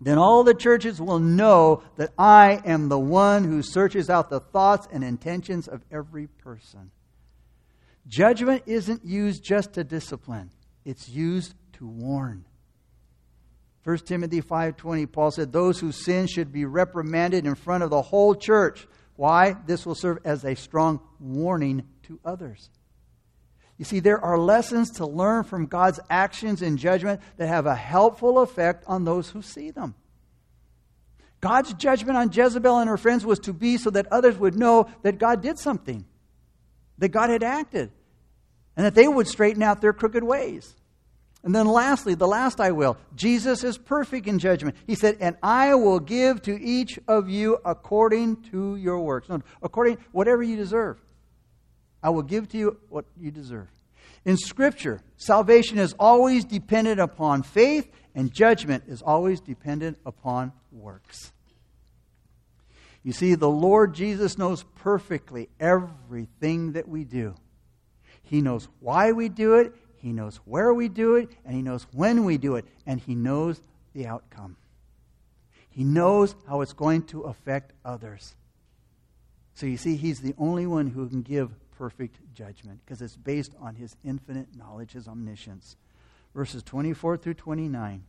then 0.00 0.16
all 0.16 0.44
the 0.44 0.54
churches 0.54 1.00
will 1.00 1.18
know 1.18 1.82
that 1.96 2.12
I 2.18 2.62
am 2.64 2.88
the 2.88 2.98
one 2.98 3.44
who 3.44 3.62
searches 3.62 4.08
out 4.08 4.30
the 4.30 4.40
thoughts 4.40 4.88
and 4.90 5.04
intentions 5.04 5.68
of 5.68 5.84
every 5.90 6.26
person. 6.26 6.90
Judgment 8.08 8.62
isn't 8.66 9.04
used 9.04 9.44
just 9.44 9.74
to 9.74 9.84
discipline, 9.84 10.50
it's 10.84 11.08
used 11.08 11.54
to 11.74 11.86
warn. 11.86 12.44
1 13.84 13.98
Timothy 13.98 14.42
5:20 14.42 15.06
Paul 15.06 15.30
said 15.30 15.52
those 15.52 15.80
who 15.80 15.92
sin 15.92 16.26
should 16.26 16.52
be 16.52 16.64
reprimanded 16.64 17.46
in 17.46 17.54
front 17.54 17.82
of 17.82 17.90
the 17.90 18.02
whole 18.02 18.34
church. 18.34 18.86
Why? 19.16 19.56
This 19.66 19.84
will 19.84 19.94
serve 19.94 20.18
as 20.24 20.44
a 20.44 20.54
strong 20.54 21.00
warning 21.18 21.86
to 22.04 22.18
others. 22.24 22.70
You 23.80 23.86
see, 23.86 24.00
there 24.00 24.22
are 24.22 24.36
lessons 24.38 24.90
to 24.98 25.06
learn 25.06 25.42
from 25.44 25.64
God's 25.64 26.00
actions 26.10 26.60
and 26.60 26.78
judgment 26.78 27.18
that 27.38 27.46
have 27.46 27.64
a 27.64 27.74
helpful 27.74 28.40
effect 28.40 28.84
on 28.86 29.06
those 29.06 29.30
who 29.30 29.40
see 29.40 29.70
them. 29.70 29.94
God's 31.40 31.72
judgment 31.72 32.18
on 32.18 32.30
Jezebel 32.30 32.78
and 32.78 32.90
her 32.90 32.98
friends 32.98 33.24
was 33.24 33.38
to 33.38 33.54
be 33.54 33.78
so 33.78 33.88
that 33.88 34.06
others 34.12 34.36
would 34.36 34.54
know 34.54 34.90
that 35.00 35.16
God 35.16 35.40
did 35.40 35.58
something, 35.58 36.04
that 36.98 37.08
God 37.08 37.30
had 37.30 37.42
acted, 37.42 37.90
and 38.76 38.84
that 38.84 38.94
they 38.94 39.08
would 39.08 39.26
straighten 39.26 39.62
out 39.62 39.80
their 39.80 39.94
crooked 39.94 40.24
ways. 40.24 40.76
And 41.42 41.54
then 41.54 41.66
lastly, 41.66 42.14
the 42.14 42.28
last 42.28 42.60
I 42.60 42.72
will. 42.72 42.98
Jesus 43.16 43.64
is 43.64 43.78
perfect 43.78 44.26
in 44.26 44.38
judgment. 44.38 44.76
He 44.86 44.94
said, 44.94 45.16
And 45.20 45.38
I 45.42 45.74
will 45.74 46.00
give 46.00 46.42
to 46.42 46.60
each 46.60 46.98
of 47.08 47.30
you 47.30 47.56
according 47.64 48.42
to 48.50 48.76
your 48.76 49.00
works. 49.00 49.30
No, 49.30 49.40
according 49.62 49.96
whatever 50.12 50.42
you 50.42 50.56
deserve. 50.56 51.00
I 52.02 52.10
will 52.10 52.22
give 52.22 52.48
to 52.50 52.58
you 52.58 52.78
what 52.88 53.04
you 53.18 53.30
deserve. 53.30 53.68
In 54.24 54.36
Scripture, 54.36 55.00
salvation 55.16 55.78
is 55.78 55.94
always 55.98 56.44
dependent 56.44 57.00
upon 57.00 57.42
faith, 57.42 57.90
and 58.14 58.32
judgment 58.32 58.84
is 58.86 59.02
always 59.02 59.40
dependent 59.40 59.98
upon 60.04 60.52
works. 60.72 61.32
You 63.02 63.12
see, 63.12 63.34
the 63.34 63.48
Lord 63.48 63.94
Jesus 63.94 64.36
knows 64.36 64.64
perfectly 64.76 65.48
everything 65.58 66.72
that 66.72 66.86
we 66.86 67.04
do. 67.04 67.34
He 68.22 68.42
knows 68.42 68.68
why 68.80 69.12
we 69.12 69.28
do 69.28 69.54
it, 69.54 69.74
He 69.96 70.12
knows 70.12 70.36
where 70.44 70.72
we 70.74 70.88
do 70.88 71.16
it, 71.16 71.30
and 71.44 71.54
He 71.54 71.62
knows 71.62 71.86
when 71.92 72.24
we 72.24 72.36
do 72.36 72.56
it, 72.56 72.66
and 72.86 73.00
He 73.00 73.14
knows 73.14 73.60
the 73.94 74.06
outcome. 74.06 74.56
He 75.70 75.82
knows 75.82 76.34
how 76.46 76.60
it's 76.60 76.72
going 76.74 77.04
to 77.04 77.22
affect 77.22 77.72
others. 77.84 78.34
So 79.54 79.66
you 79.66 79.78
see, 79.78 79.96
He's 79.96 80.20
the 80.20 80.34
only 80.36 80.66
one 80.66 80.88
who 80.88 81.08
can 81.08 81.22
give 81.22 81.50
perfect 81.80 82.18
judgment 82.34 82.78
because 82.84 83.00
it's 83.00 83.16
based 83.16 83.54
on 83.58 83.74
his 83.74 83.96
infinite 84.04 84.54
knowledge, 84.54 84.92
his 84.92 85.08
omniscience. 85.08 85.78
Verses 86.34 86.62
24 86.62 87.16
through 87.16 87.32
29. 87.32 88.04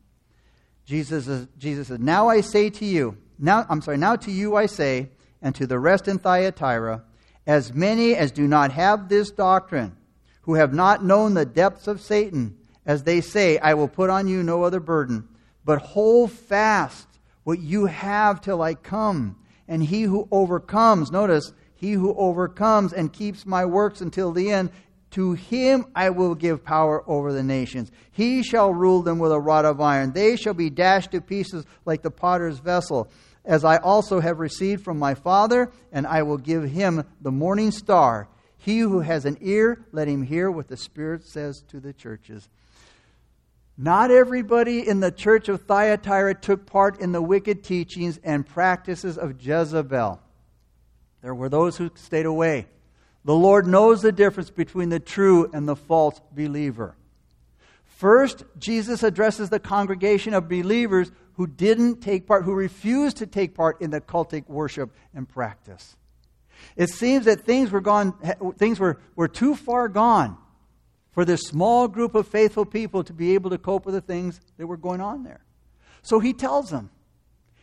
Jesus, 0.84 1.26
is, 1.30 1.48
Jesus 1.58 1.88
says, 1.88 2.00
Now 2.00 2.28
I 2.28 2.42
say 2.42 2.70
to 2.70 2.84
you, 2.84 3.16
now, 3.40 3.66
I'm 3.70 3.82
sorry, 3.82 3.96
now 3.96 4.18
to 4.18 4.30
you 4.30 4.58
I 4.58 4.66
say, 4.66 5.08
and 5.42 5.56
to 5.56 5.66
the 5.66 5.80
rest 5.80 6.10
in 6.10 6.20
Thyatira, 6.20 7.04
as 7.48 7.74
many 7.74 8.14
as 8.14 8.34
do 8.34 8.46
not 8.46 8.74
have 8.74 9.08
this 9.08 9.32
doctrine, 9.32 9.96
who 10.42 10.56
have 10.56 10.74
not 10.74 11.06
known 11.06 11.34
the 11.34 11.46
depths 11.46 11.88
of 11.88 12.02
Satan, 12.02 12.58
as 12.86 13.04
they 13.04 13.22
say, 13.22 13.58
I 13.58 13.76
will 13.76 13.88
put 13.88 14.10
on 14.10 14.28
you 14.28 14.44
no 14.44 14.64
other 14.64 14.82
burden, 14.82 15.30
but 15.64 15.80
hold 15.80 16.34
fast 16.34 17.08
what 17.46 17.60
you 17.60 17.86
have 17.86 18.42
till 18.42 18.62
I 18.62 18.74
come. 18.74 19.38
And 19.70 19.82
he 19.82 20.02
who 20.02 20.28
overcomes, 20.30 21.10
notice, 21.10 21.54
he 21.82 21.94
who 21.94 22.14
overcomes 22.14 22.94
and 22.94 23.12
keeps 23.12 23.44
my 23.44 23.66
works 23.66 24.02
until 24.02 24.32
the 24.32 24.52
end, 24.52 24.70
to 25.10 25.34
him 25.34 25.88
I 25.96 26.12
will 26.12 26.36
give 26.36 26.64
power 26.64 27.04
over 27.10 27.34
the 27.34 27.42
nations. 27.42 27.92
He 28.12 28.44
shall 28.44 28.72
rule 28.72 29.02
them 29.02 29.18
with 29.18 29.32
a 29.32 29.40
rod 29.40 29.66
of 29.66 29.82
iron. 29.82 30.12
They 30.12 30.36
shall 30.36 30.54
be 30.54 30.70
dashed 30.70 31.10
to 31.14 31.22
pieces 31.22 31.66
like 31.84 32.04
the 32.04 32.12
potter's 32.12 32.60
vessel, 32.60 33.10
as 33.44 33.66
I 33.66 33.78
also 33.78 34.20
have 34.20 34.38
received 34.38 34.84
from 34.84 35.00
my 35.00 35.16
Father, 35.16 35.72
and 35.92 36.06
I 36.06 36.22
will 36.22 36.38
give 36.38 36.66
him 36.66 37.04
the 37.20 37.32
morning 37.32 37.72
star. 37.72 38.30
He 38.60 38.78
who 38.78 39.00
has 39.00 39.26
an 39.26 39.40
ear, 39.42 39.84
let 39.92 40.08
him 40.08 40.22
hear 40.22 40.52
what 40.52 40.68
the 40.68 40.78
Spirit 40.78 41.26
says 41.26 41.64
to 41.70 41.80
the 41.80 41.94
churches. 41.94 42.48
Not 43.76 44.12
everybody 44.12 44.88
in 44.88 45.00
the 45.00 45.12
church 45.12 45.50
of 45.50 45.64
Thyatira 45.64 46.36
took 46.36 46.68
part 46.68 47.02
in 47.02 47.12
the 47.12 47.24
wicked 47.24 47.64
teachings 47.64 48.20
and 48.24 48.46
practices 48.46 49.18
of 49.18 49.42
Jezebel. 49.42 50.20
There 51.22 51.36
were 51.36 51.50
those 51.50 51.78
who 51.78 51.92
stayed 51.96 52.26
away. 52.26 52.68
The 53.24 53.36
Lord 53.36 53.68
knows 53.68 54.02
the 54.02 54.12
difference 54.12 54.50
between 54.50 54.90
the 54.90 55.00
true 55.00 55.50
and 55.54 55.68
the 55.68 55.76
false 55.76 56.20
believer. 56.32 56.96
First, 57.86 58.44
Jesus 58.58 59.04
addresses 59.04 59.50
the 59.50 59.60
congregation 59.60 60.34
of 60.34 60.50
believers 60.50 61.12
who 61.34 61.46
didn't 61.46 62.02
take 62.02 62.26
part, 62.26 62.46
who 62.46 62.54
refused 62.54 63.18
to 63.18 63.28
take 63.28 63.54
part 63.54 63.80
in 63.82 63.92
the 63.92 64.02
cultic 64.02 64.50
worship 64.50 64.96
and 65.14 65.30
practice. 65.30 65.96
It 66.76 66.90
seems 66.90 67.26
that 67.26 67.42
things 67.42 67.72
were 67.72 67.82
gone, 67.82 68.14
things 68.58 68.80
were, 68.80 69.00
were 69.16 69.28
too 69.28 69.56
far 69.56 69.88
gone 69.88 70.38
for 71.12 71.26
this 71.26 71.42
small 71.42 71.88
group 71.88 72.16
of 72.16 72.28
faithful 72.28 72.66
people 72.66 73.04
to 73.04 73.14
be 73.14 73.34
able 73.36 73.50
to 73.52 73.58
cope 73.58 73.86
with 73.86 73.96
the 73.96 74.02
things 74.02 74.40
that 74.58 74.66
were 74.66 74.78
going 74.78 75.02
on 75.02 75.24
there. 75.24 75.44
So 76.02 76.20
he 76.20 76.34
tells 76.34 76.70
them, 76.70 76.90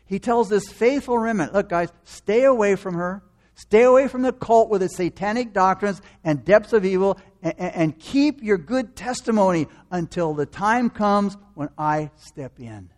he 0.07 0.19
tells 0.19 0.49
this 0.49 0.69
faithful 0.69 1.19
remnant, 1.19 1.53
look, 1.53 1.69
guys, 1.69 1.93
stay 2.05 2.45
away 2.45 2.77
from 2.77 2.95
her. 2.95 3.23
Stay 3.59 3.83
away 3.83 4.07
from 4.07 4.23
the 4.23 4.33
cult 4.33 4.71
with 4.71 4.85
its 4.85 4.95
satanic 4.95 5.53
doctrines 5.53 6.01
and 6.23 6.45
depths 6.45 6.73
of 6.73 6.85
evil, 6.85 7.19
and, 7.43 7.59
and 7.59 7.99
keep 7.99 8.41
your 8.41 8.57
good 8.57 8.95
testimony 8.95 9.67
until 9.91 10.33
the 10.33 10.47
time 10.47 10.89
comes 10.89 11.37
when 11.55 11.69
I 11.77 12.13
step 12.15 12.61
in. 12.61 12.89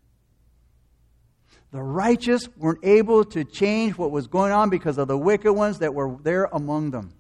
The 1.73 1.81
righteous 1.81 2.47
weren't 2.59 2.85
able 2.85 3.25
to 3.25 3.43
change 3.43 3.97
what 3.97 4.11
was 4.11 4.27
going 4.27 4.53
on 4.53 4.69
because 4.69 4.99
of 4.99 5.09
the 5.09 5.17
wicked 5.17 5.51
ones 5.55 5.79
that 5.79 5.95
were 5.95 6.15
there 6.23 6.45
among 6.53 6.91
them. 6.91 7.15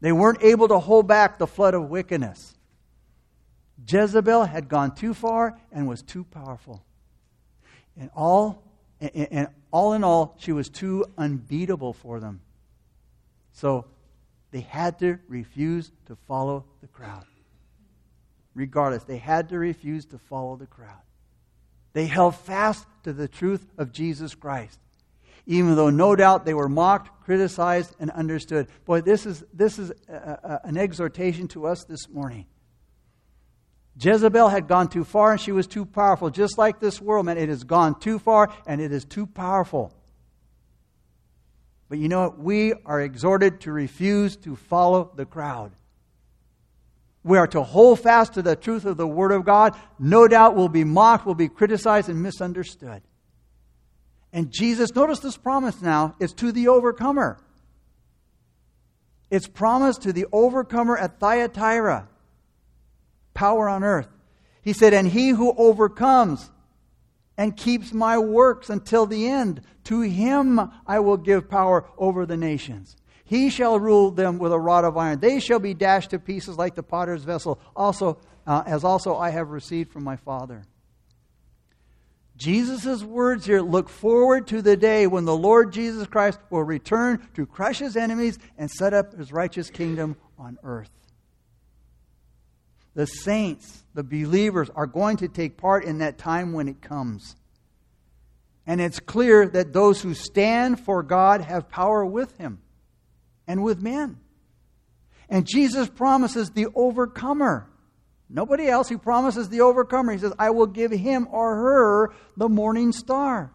They 0.00 0.12
weren't 0.12 0.42
able 0.42 0.68
to 0.68 0.78
hold 0.78 1.06
back 1.06 1.36
the 1.36 1.46
flood 1.46 1.74
of 1.74 1.90
wickedness. 1.90 2.56
Jezebel 3.86 4.44
had 4.44 4.70
gone 4.70 4.94
too 4.94 5.12
far 5.12 5.60
and 5.70 5.86
was 5.86 6.00
too 6.00 6.24
powerful. 6.24 6.82
And 7.94 8.08
all 8.16 8.67
and, 9.00 9.48
all 9.70 9.92
in 9.92 10.02
all, 10.02 10.34
she 10.38 10.52
was 10.52 10.68
too 10.68 11.04
unbeatable 11.16 11.92
for 11.92 12.20
them. 12.20 12.40
So 13.52 13.84
they 14.50 14.60
had 14.60 14.98
to 15.00 15.18
refuse 15.28 15.92
to 16.06 16.16
follow 16.26 16.64
the 16.80 16.86
crowd. 16.86 17.24
Regardless, 18.54 19.04
they 19.04 19.18
had 19.18 19.50
to 19.50 19.58
refuse 19.58 20.06
to 20.06 20.18
follow 20.18 20.56
the 20.56 20.66
crowd. 20.66 21.02
They 21.92 22.06
held 22.06 22.34
fast 22.36 22.86
to 23.04 23.12
the 23.12 23.28
truth 23.28 23.66
of 23.76 23.92
Jesus 23.92 24.34
Christ, 24.34 24.78
even 25.46 25.76
though 25.76 25.90
no 25.90 26.16
doubt 26.16 26.44
they 26.44 26.54
were 26.54 26.68
mocked, 26.68 27.24
criticized, 27.24 27.94
and 28.00 28.10
understood. 28.10 28.68
Boy, 28.84 29.00
this 29.00 29.26
is, 29.26 29.44
this 29.52 29.78
is 29.78 29.92
a, 30.08 30.12
a, 30.12 30.60
an 30.64 30.76
exhortation 30.76 31.46
to 31.48 31.66
us 31.66 31.84
this 31.84 32.08
morning. 32.08 32.46
Jezebel 34.00 34.48
had 34.48 34.68
gone 34.68 34.88
too 34.88 35.04
far 35.04 35.32
and 35.32 35.40
she 35.40 35.52
was 35.52 35.66
too 35.66 35.84
powerful. 35.84 36.30
Just 36.30 36.56
like 36.56 36.78
this 36.78 37.00
world, 37.00 37.26
man, 37.26 37.36
it 37.36 37.48
has 37.48 37.64
gone 37.64 37.98
too 37.98 38.18
far 38.18 38.52
and 38.66 38.80
it 38.80 38.92
is 38.92 39.04
too 39.04 39.26
powerful. 39.26 39.92
But 41.88 41.98
you 41.98 42.08
know 42.08 42.22
what? 42.22 42.38
We 42.38 42.74
are 42.84 43.00
exhorted 43.00 43.62
to 43.62 43.72
refuse 43.72 44.36
to 44.38 44.56
follow 44.56 45.10
the 45.16 45.24
crowd. 45.24 45.72
We 47.24 47.38
are 47.38 47.46
to 47.48 47.62
hold 47.62 48.00
fast 48.00 48.34
to 48.34 48.42
the 48.42 48.56
truth 48.56 48.84
of 48.84 48.96
the 48.96 49.06
Word 49.06 49.32
of 49.32 49.44
God. 49.44 49.74
No 49.98 50.28
doubt 50.28 50.54
we'll 50.54 50.68
be 50.68 50.84
mocked, 50.84 51.26
we'll 51.26 51.34
be 51.34 51.48
criticized, 51.48 52.08
and 52.08 52.22
misunderstood. 52.22 53.02
And 54.32 54.50
Jesus, 54.50 54.94
notice 54.94 55.18
this 55.20 55.36
promise 55.36 55.82
now, 55.82 56.14
is 56.20 56.32
to 56.34 56.52
the 56.52 56.68
overcomer. 56.68 57.38
It's 59.30 59.48
promised 59.48 60.02
to 60.02 60.12
the 60.12 60.26
overcomer 60.32 60.96
at 60.96 61.18
Thyatira. 61.18 62.08
Power 63.34 63.68
on 63.68 63.84
earth. 63.84 64.08
He 64.62 64.72
said, 64.72 64.92
And 64.92 65.08
he 65.08 65.30
who 65.30 65.54
overcomes 65.56 66.50
and 67.36 67.56
keeps 67.56 67.92
my 67.92 68.18
works 68.18 68.68
until 68.68 69.06
the 69.06 69.28
end, 69.28 69.62
to 69.84 70.00
him 70.00 70.60
I 70.86 70.98
will 70.98 71.16
give 71.16 71.48
power 71.48 71.86
over 71.96 72.26
the 72.26 72.36
nations. 72.36 72.96
He 73.24 73.50
shall 73.50 73.78
rule 73.78 74.10
them 74.10 74.38
with 74.38 74.52
a 74.52 74.58
rod 74.58 74.84
of 74.84 74.96
iron. 74.96 75.20
They 75.20 75.38
shall 75.38 75.58
be 75.58 75.74
dashed 75.74 76.10
to 76.10 76.18
pieces 76.18 76.56
like 76.56 76.74
the 76.74 76.82
potter's 76.82 77.24
vessel, 77.24 77.60
also, 77.76 78.18
uh, 78.46 78.62
as 78.66 78.84
also 78.84 79.16
I 79.16 79.30
have 79.30 79.50
received 79.50 79.92
from 79.92 80.02
my 80.02 80.16
Father. 80.16 80.64
Jesus' 82.38 83.02
words 83.02 83.44
here 83.44 83.60
look 83.60 83.88
forward 83.88 84.46
to 84.46 84.62
the 84.62 84.76
day 84.76 85.06
when 85.06 85.24
the 85.24 85.36
Lord 85.36 85.72
Jesus 85.72 86.06
Christ 86.06 86.38
will 86.50 86.62
return 86.62 87.20
to 87.34 87.44
crush 87.44 87.80
his 87.80 87.96
enemies 87.96 88.38
and 88.56 88.70
set 88.70 88.94
up 88.94 89.12
his 89.14 89.32
righteous 89.32 89.70
kingdom 89.70 90.16
on 90.38 90.56
earth. 90.62 90.90
The 92.94 93.06
saints, 93.06 93.84
the 93.94 94.02
believers, 94.02 94.70
are 94.74 94.86
going 94.86 95.18
to 95.18 95.28
take 95.28 95.56
part 95.56 95.84
in 95.84 95.98
that 95.98 96.18
time 96.18 96.52
when 96.52 96.68
it 96.68 96.80
comes. 96.80 97.36
And 98.66 98.80
it's 98.80 99.00
clear 99.00 99.48
that 99.48 99.72
those 99.72 100.02
who 100.02 100.14
stand 100.14 100.80
for 100.80 101.02
God 101.02 101.40
have 101.40 101.68
power 101.68 102.04
with 102.04 102.36
him 102.36 102.60
and 103.46 103.62
with 103.62 103.80
men. 103.80 104.18
And 105.28 105.46
Jesus 105.46 105.88
promises 105.88 106.50
the 106.50 106.66
overcomer 106.74 107.68
Nobody 108.28 108.68
else. 108.68 108.88
He 108.88 108.96
promises 108.96 109.48
the 109.48 109.62
overcomer. 109.62 110.12
He 110.12 110.18
says, 110.18 110.34
I 110.38 110.50
will 110.50 110.66
give 110.66 110.92
him 110.92 111.28
or 111.30 111.56
her 111.56 112.14
the 112.36 112.48
morning 112.48 112.92
star. 112.92 113.52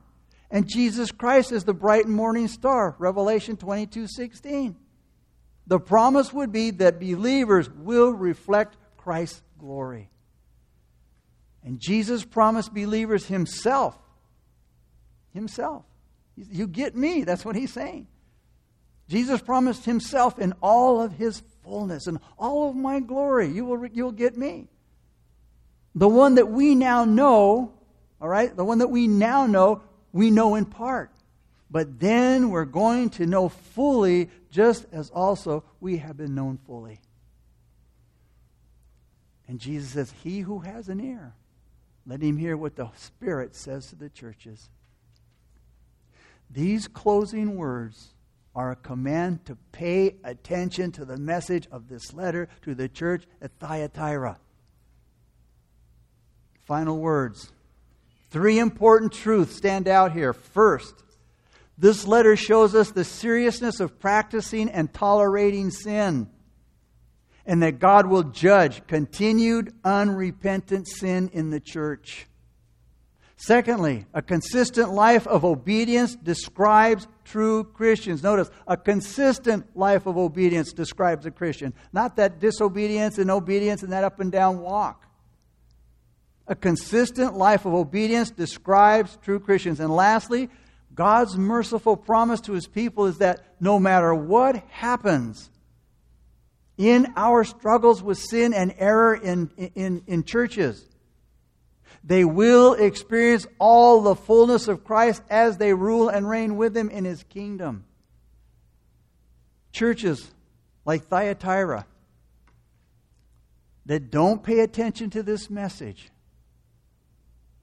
And 0.50 0.68
Jesus 0.68 1.12
Christ 1.12 1.52
is 1.52 1.64
the 1.64 1.74
bright 1.74 2.08
morning 2.08 2.48
star. 2.48 2.96
Revelation 2.98 3.58
22 3.58 4.08
16. 4.08 4.76
The 5.66 5.80
promise 5.80 6.34
would 6.34 6.52
be 6.52 6.72
that 6.72 7.00
believers 7.00 7.70
will 7.70 8.12
reflect 8.12 8.78
Christ's 9.04 9.42
glory. 9.60 10.10
And 11.62 11.78
Jesus 11.80 12.24
promised 12.24 12.74
believers 12.74 13.26
himself. 13.26 13.98
Himself. 15.34 15.84
You 16.38 16.68
get 16.68 16.96
me. 16.96 17.24
That's 17.26 17.44
what 17.44 17.58
he's 17.58 17.74
saying. 17.74 18.08
Jesus 19.10 19.42
promised 19.42 19.84
himself 19.84 20.40
in 20.40 20.54
all 20.62 21.02
of 21.02 21.12
his 21.14 21.44
fullness 21.64 22.08
and 22.08 22.20
all 22.38 22.70
of 22.70 22.76
my 22.78 23.02
glory. 23.02 23.50
You 23.50 23.66
will, 23.66 23.86
you'll 23.88 24.14
get 24.14 24.38
me. 24.38 24.70
The 25.96 26.08
one 26.08 26.36
that 26.36 26.50
we 26.50 26.74
now 26.74 27.04
know, 27.04 27.74
all 28.22 28.30
right, 28.30 28.56
the 28.56 28.66
one 28.66 28.78
that 28.78 28.88
we 28.88 29.08
now 29.08 29.46
know, 29.46 29.82
we 30.14 30.32
know 30.32 30.56
in 30.56 30.66
part. 30.66 31.12
But 31.70 32.00
then 32.00 32.52
we're 32.52 32.66
going 32.66 33.10
to 33.12 33.26
know 33.26 33.50
fully, 33.50 34.30
just 34.50 34.86
as 34.94 35.10
also 35.10 35.66
we 35.82 35.98
have 35.98 36.16
been 36.16 36.36
known 36.36 36.58
fully. 36.66 37.02
And 39.48 39.60
Jesus 39.60 39.92
says, 39.92 40.14
He 40.24 40.42
who 40.42 40.60
has 40.60 40.90
an 40.90 41.00
ear, 41.00 41.34
let 42.06 42.22
him 42.22 42.38
hear 42.38 42.58
what 42.58 42.76
the 42.76 42.90
Spirit 42.96 43.56
says 43.56 43.88
to 43.88 43.96
the 43.96 44.10
churches. 44.10 44.70
These 46.50 46.88
closing 46.88 47.56
words 47.56 48.14
are 48.56 48.72
a 48.72 48.76
command 48.76 49.46
to 49.46 49.58
pay 49.72 50.18
attention 50.24 50.92
to 50.92 51.06
the 51.06 51.18
message 51.18 51.68
of 51.72 51.88
this 51.90 52.14
letter 52.14 52.48
to 52.62 52.76
the 52.76 52.88
church 52.88 53.24
at 53.42 53.52
Thyatira. 53.60 54.38
Final 56.66 56.98
words. 57.00 57.52
Three 58.30 58.60
important 58.60 59.12
truths 59.12 59.56
stand 59.56 59.88
out 59.88 60.14
here. 60.14 60.34
First, 60.34 61.04
this 61.78 62.06
letter 62.06 62.36
shows 62.36 62.76
us 62.76 62.92
the 62.92 63.04
seriousness 63.04 63.80
of 63.80 64.00
practicing 64.00 64.70
and 64.70 64.94
tolerating 64.94 65.72
sin, 65.72 66.30
and 67.46 67.62
that 67.62 67.80
God 67.80 68.08
will 68.08 68.24
judge 68.24 68.86
continued 68.88 69.74
unrepentant 69.84 70.88
sin 70.88 71.30
in 71.34 71.50
the 71.50 71.60
church. 71.60 72.28
Secondly, 73.36 74.06
a 74.14 74.22
consistent 74.22 74.92
life 74.94 75.28
of 75.28 75.44
obedience 75.44 76.16
describes 76.16 77.08
true 77.26 77.66
Christians. 77.66 78.24
Notice, 78.24 78.50
a 78.68 78.78
consistent 78.78 79.76
life 79.76 80.06
of 80.06 80.18
obedience 80.18 80.72
describes 80.72 81.26
a 81.26 81.32
Christian, 81.32 81.74
not 81.92 82.16
that 82.16 82.40
disobedience 82.40 83.18
and 83.18 83.30
obedience 83.30 83.84
and 83.84 83.92
that 83.92 84.06
up 84.06 84.22
and 84.22 84.32
down 84.32 84.62
walk. 84.62 85.06
A 86.48 86.56
consistent 86.56 87.36
life 87.36 87.66
of 87.66 87.74
obedience 87.74 88.32
describes 88.32 89.18
true 89.22 89.42
Christians. 89.42 89.82
And 89.82 89.94
lastly, 89.94 90.50
God's 90.96 91.38
merciful 91.38 91.98
promise 91.98 92.40
to 92.42 92.54
his 92.54 92.68
people 92.68 93.08
is 93.08 93.18
that 93.18 93.56
no 93.60 93.80
matter 93.80 94.14
what 94.14 94.58
happens 94.70 95.50
in 96.78 97.14
our 97.16 97.44
struggles 97.44 98.02
with 98.02 98.18
sin 98.18 98.54
and 98.54 98.74
error 98.78 99.14
in, 99.16 99.50
in, 99.76 100.04
in 100.08 100.24
churches, 100.24 100.84
they 102.04 102.26
will 102.26 102.74
experience 102.74 103.48
all 103.60 104.02
the 104.02 104.16
fullness 104.16 104.68
of 104.68 104.84
Christ 104.84 105.22
as 105.30 105.58
they 105.58 105.74
rule 105.74 106.10
and 106.10 106.28
reign 106.28 106.58
with 106.58 106.76
him 106.76 106.90
in 106.90 107.06
his 107.06 107.24
kingdom. 107.24 107.86
Churches 109.72 110.32
like 110.86 111.06
Thyatira 111.06 111.86
that 113.86 114.12
don't 114.12 114.44
pay 114.44 114.60
attention 114.60 115.10
to 115.12 115.24
this 115.24 115.50
message, 115.50 116.10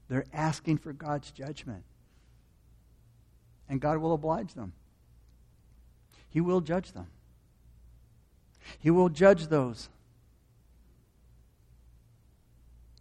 they're 0.07 0.25
asking 0.33 0.77
for 0.77 0.93
God's 0.93 1.31
judgment. 1.31 1.83
And 3.69 3.79
God 3.79 3.99
will 3.99 4.13
oblige 4.13 4.53
them. 4.53 4.73
He 6.29 6.41
will 6.41 6.59
judge 6.59 6.91
them. 6.91 7.07
He 8.79 8.89
will 8.91 9.09
judge 9.09 9.47
those 9.47 9.89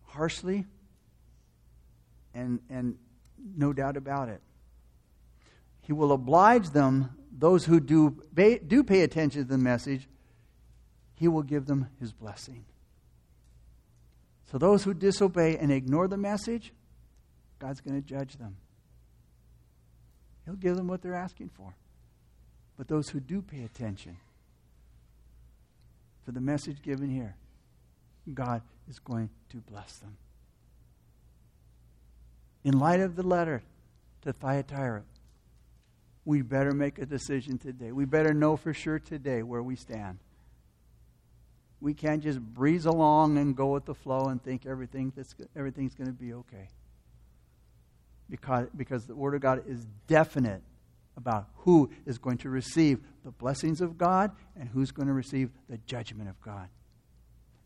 harshly 0.06 0.66
and, 2.34 2.61
and 2.68 2.96
no 3.56 3.72
doubt 3.72 3.96
about 3.96 4.28
it. 4.28 4.40
He 5.82 5.92
will 5.92 6.12
oblige 6.12 6.70
them, 6.70 7.11
those 7.36 7.64
who 7.64 7.80
do, 7.80 8.22
do 8.34 8.84
pay 8.84 9.02
attention 9.02 9.42
to 9.42 9.48
the 9.48 9.58
message, 9.58 10.08
he 11.14 11.28
will 11.28 11.42
give 11.42 11.66
them 11.66 11.88
his 11.98 12.12
blessing. 12.12 12.64
So 14.50 14.58
those 14.58 14.84
who 14.84 14.94
disobey 14.94 15.56
and 15.58 15.70
ignore 15.70 16.08
the 16.08 16.16
message, 16.16 16.72
God's 17.58 17.80
going 17.80 18.00
to 18.00 18.06
judge 18.06 18.36
them. 18.36 18.56
He'll 20.44 20.54
give 20.54 20.76
them 20.76 20.88
what 20.88 21.02
they're 21.02 21.14
asking 21.14 21.50
for. 21.50 21.74
But 22.76 22.88
those 22.88 23.11
who 23.11 23.20
do 23.20 23.42
pay 23.42 23.62
attention 23.62 24.16
to 26.31 26.35
the 26.35 26.45
message 26.45 26.83
given 26.83 27.11
here, 27.11 27.37
God 28.33 28.62
is 28.89 28.99
going 28.99 29.31
to 29.51 29.59
bless 29.59 29.99
them 29.99 30.16
in 32.64 32.78
light 32.78 33.01
of 33.01 33.16
the 33.16 33.22
letter 33.22 33.62
to 34.22 34.33
Thyatira, 34.33 35.03
we 36.24 36.43
better 36.43 36.72
make 36.72 36.99
a 36.99 37.07
decision 37.07 37.59
today. 37.59 37.93
We 37.93 38.05
better 38.05 38.35
know 38.35 38.57
for 38.57 38.74
sure 38.74 38.99
today 38.99 39.43
where 39.43 39.62
we 39.62 39.76
stand. 39.76 40.18
We 41.81 41.95
can't 41.95 42.22
just 42.22 42.39
breeze 42.39 42.85
along 42.85 43.39
and 43.39 43.57
go 43.57 43.68
with 43.68 43.87
the 43.87 43.95
flow 43.95 44.26
and 44.26 44.43
think 44.43 44.66
everything 44.66 45.12
that's, 45.16 45.35
everything's 45.57 45.95
going 45.95 46.09
to 46.09 46.12
be 46.12 46.35
okay. 46.35 46.68
Because, 48.28 48.68
because 48.76 49.07
the 49.07 49.14
Word 49.14 49.35
of 49.35 49.41
God 49.41 49.64
is 49.66 49.87
definite 50.07 50.62
about 51.16 51.48
who 51.56 51.90
is 52.06 52.18
going 52.18 52.38
to 52.38 52.48
receive 52.48 53.00
the 53.24 53.30
blessings 53.30 53.80
of 53.80 53.98
God 53.98 54.32
and 54.58 54.68
who's 54.68 54.90
going 54.90 55.08
to 55.08 55.14
receive 55.14 55.50
the 55.68 55.78
judgment 55.78 56.28
of 56.28 56.40
God. 56.40 56.68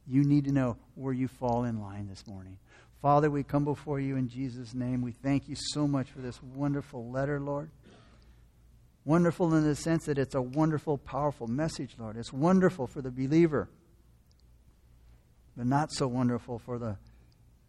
You 0.07 0.25
need 0.25 0.45
to 0.45 0.53
know 0.53 0.77
where 0.95 1.13
you 1.13 1.29
fall 1.29 1.65
in 1.65 1.81
line 1.81 2.09
this 2.09 2.27
morning. 2.27 2.59
Father, 3.01 3.31
we 3.31 3.43
come 3.43 3.65
before 3.65 4.01
you 4.01 4.17
in 4.17 4.29
Jesus' 4.29 4.75
name. 4.75 5.03
We 5.03 5.13
thank 5.13 5.49
you 5.49 5.57
so 5.57 5.87
much 5.87 6.11
for 6.11 6.21
this 6.21 6.43
wonderful 6.43 7.11
letter, 7.11 7.39
Lord. 7.39 7.71
Wonderful 9.05 9.55
in 9.55 9.65
the 9.65 9.77
sense 9.77 10.07
that 10.07 10.19
it's 10.19 10.35
a 10.35 10.41
wonderful, 10.41 10.97
powerful 10.97 11.47
message, 11.47 11.97
Lord. 11.99 12.17
It's 12.17 12.33
wonderful 12.33 12.87
for 12.87 13.03
the 13.03 13.11
believer, 13.11 13.69
but 15.57 15.67
not 15.67 15.93
so 15.93 16.07
wonderful 16.07 16.59
for 16.59 16.79
the 16.79 16.97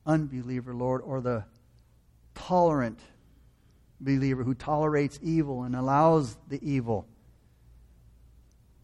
unbeliever, 0.05 0.73
Lord, 0.73 1.01
or 1.01 1.19
the 1.19 1.43
tolerant 2.33 2.99
believer 3.99 4.43
who 4.43 4.53
tolerates 4.53 5.19
evil 5.21 5.63
and 5.63 5.75
allows 5.75 6.37
the 6.49 6.59
evil. 6.61 7.07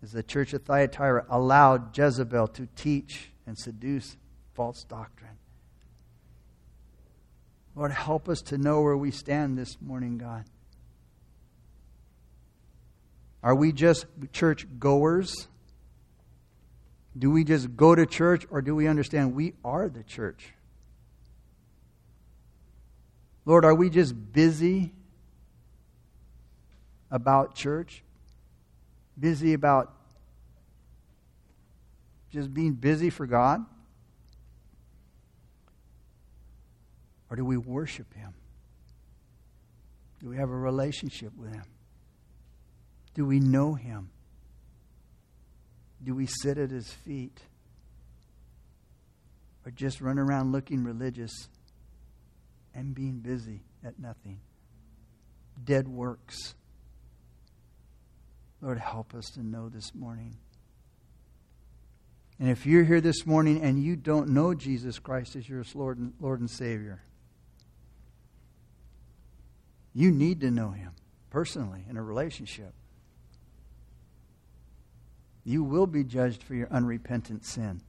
As 0.04 0.12
the 0.12 0.24
church 0.24 0.54
of 0.54 0.64
Thyatira 0.64 1.26
allowed 1.30 1.96
Jezebel 1.98 2.48
to 2.50 2.68
teach 2.76 3.32
and 3.46 3.58
seduce 3.58 4.18
false 4.54 4.84
doctrine. 4.84 5.38
Lord, 7.76 7.92
help 7.92 8.28
us 8.28 8.42
to 8.44 8.58
know 8.58 8.82
where 8.82 8.98
we 8.98 9.12
stand 9.12 9.58
this 9.58 9.78
morning, 9.82 10.18
God. 10.18 10.46
Are 13.44 13.56
we 13.56 13.72
just 13.72 14.06
church 14.34 14.68
goers? 14.80 15.48
Do 17.18 17.32
we 17.32 17.44
just 17.44 17.76
go 17.76 17.96
to 17.96 18.06
church 18.06 18.46
or 18.50 18.62
do 18.62 18.76
we 18.76 18.88
understand 18.88 19.36
we 19.36 19.54
are 19.64 19.90
the 19.90 20.04
church? 20.04 20.54
Lord, 23.46 23.66
are 23.66 23.74
we 23.74 23.90
just 23.90 24.14
busy 24.32 24.94
about 27.12 27.54
church? 27.54 28.04
Busy 29.20 29.54
about 29.54 29.94
just 32.32 32.54
being 32.54 32.74
busy 32.74 33.10
for 33.10 33.28
God? 33.28 33.66
Or 37.30 37.36
do 37.36 37.46
we 37.46 37.58
worship 37.58 38.14
Him? 38.14 38.34
Do 40.22 40.30
we 40.30 40.38
have 40.38 40.50
a 40.50 40.56
relationship 40.56 41.34
with 41.36 41.54
Him? 41.54 41.66
Do 43.14 43.26
we 43.26 43.40
know 43.40 43.74
Him? 43.74 44.10
Do 46.04 46.16
we 46.16 46.26
sit 46.26 46.58
at 46.58 46.72
His 46.72 46.90
feet? 46.90 47.40
Or 49.66 49.72
just 49.72 50.02
run 50.02 50.18
around 50.18 50.52
looking 50.52 50.84
religious 50.84 51.32
and 52.74 52.96
being 52.96 53.20
busy 53.20 53.64
at 53.84 54.00
nothing? 54.00 54.40
Dead 55.64 55.88
works. 55.88 56.56
Lord, 58.62 58.78
help 58.78 59.16
us 59.16 59.32
to 59.32 59.44
know 59.44 59.70
this 59.70 59.94
morning. 59.96 60.36
And 62.40 62.50
if 62.50 62.66
you're 62.66 62.84
here 62.84 63.02
this 63.02 63.26
morning 63.26 63.62
and 63.62 63.84
you 63.84 63.96
don't 63.96 64.30
know 64.30 64.54
Jesus 64.54 65.00
Christ 65.00 65.36
as 65.36 65.48
your 65.48 65.64
Lord 65.74 65.98
and, 65.98 66.14
Lord 66.20 66.40
and 66.40 66.50
Savior, 66.50 67.02
you 69.94 70.12
need 70.12 70.42
to 70.42 70.52
know 70.52 70.72
Him 70.72 70.92
personally 71.30 71.86
in 71.90 71.98
a 71.98 72.04
relationship. 72.04 72.74
You 75.44 75.64
will 75.64 75.88
be 75.88 76.04
judged 76.04 76.44
for 76.44 76.54
your 76.54 76.68
unrepentant 76.70 77.46
sin. 77.46 77.82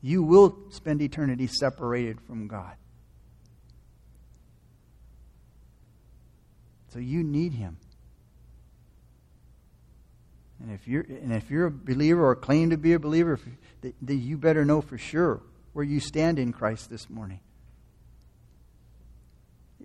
You 0.00 0.22
will 0.22 0.56
spend 0.70 1.02
eternity 1.02 1.46
separated 1.46 2.20
from 2.20 2.48
God. 2.48 2.74
So 6.92 6.98
you 6.98 7.22
need 7.22 7.52
Him. 7.52 7.76
And 10.60 10.72
if 10.72 10.88
you're, 10.88 11.02
and 11.02 11.32
if 11.32 11.50
you're 11.50 11.66
a 11.66 11.70
believer 11.70 12.26
or 12.26 12.34
claim 12.34 12.70
to 12.70 12.76
be 12.76 12.92
a 12.92 12.98
believer, 12.98 13.38
then 13.80 14.20
you 14.20 14.36
better 14.36 14.64
know 14.64 14.80
for 14.80 14.98
sure 14.98 15.40
where 15.72 15.84
you 15.84 16.00
stand 16.00 16.38
in 16.38 16.52
Christ 16.52 16.90
this 16.90 17.08
morning. 17.08 17.40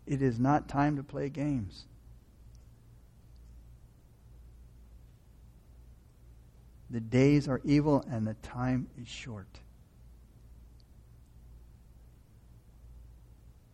It 0.06 0.22
is 0.22 0.40
not 0.40 0.68
time 0.68 0.98
to 0.98 1.04
play 1.04 1.30
games. 1.30 1.86
The 6.90 7.00
days 7.00 7.48
are 7.48 7.62
evil 7.64 8.04
and 8.10 8.28
the 8.28 8.36
time 8.36 8.88
is 9.02 9.08
short. 9.08 9.48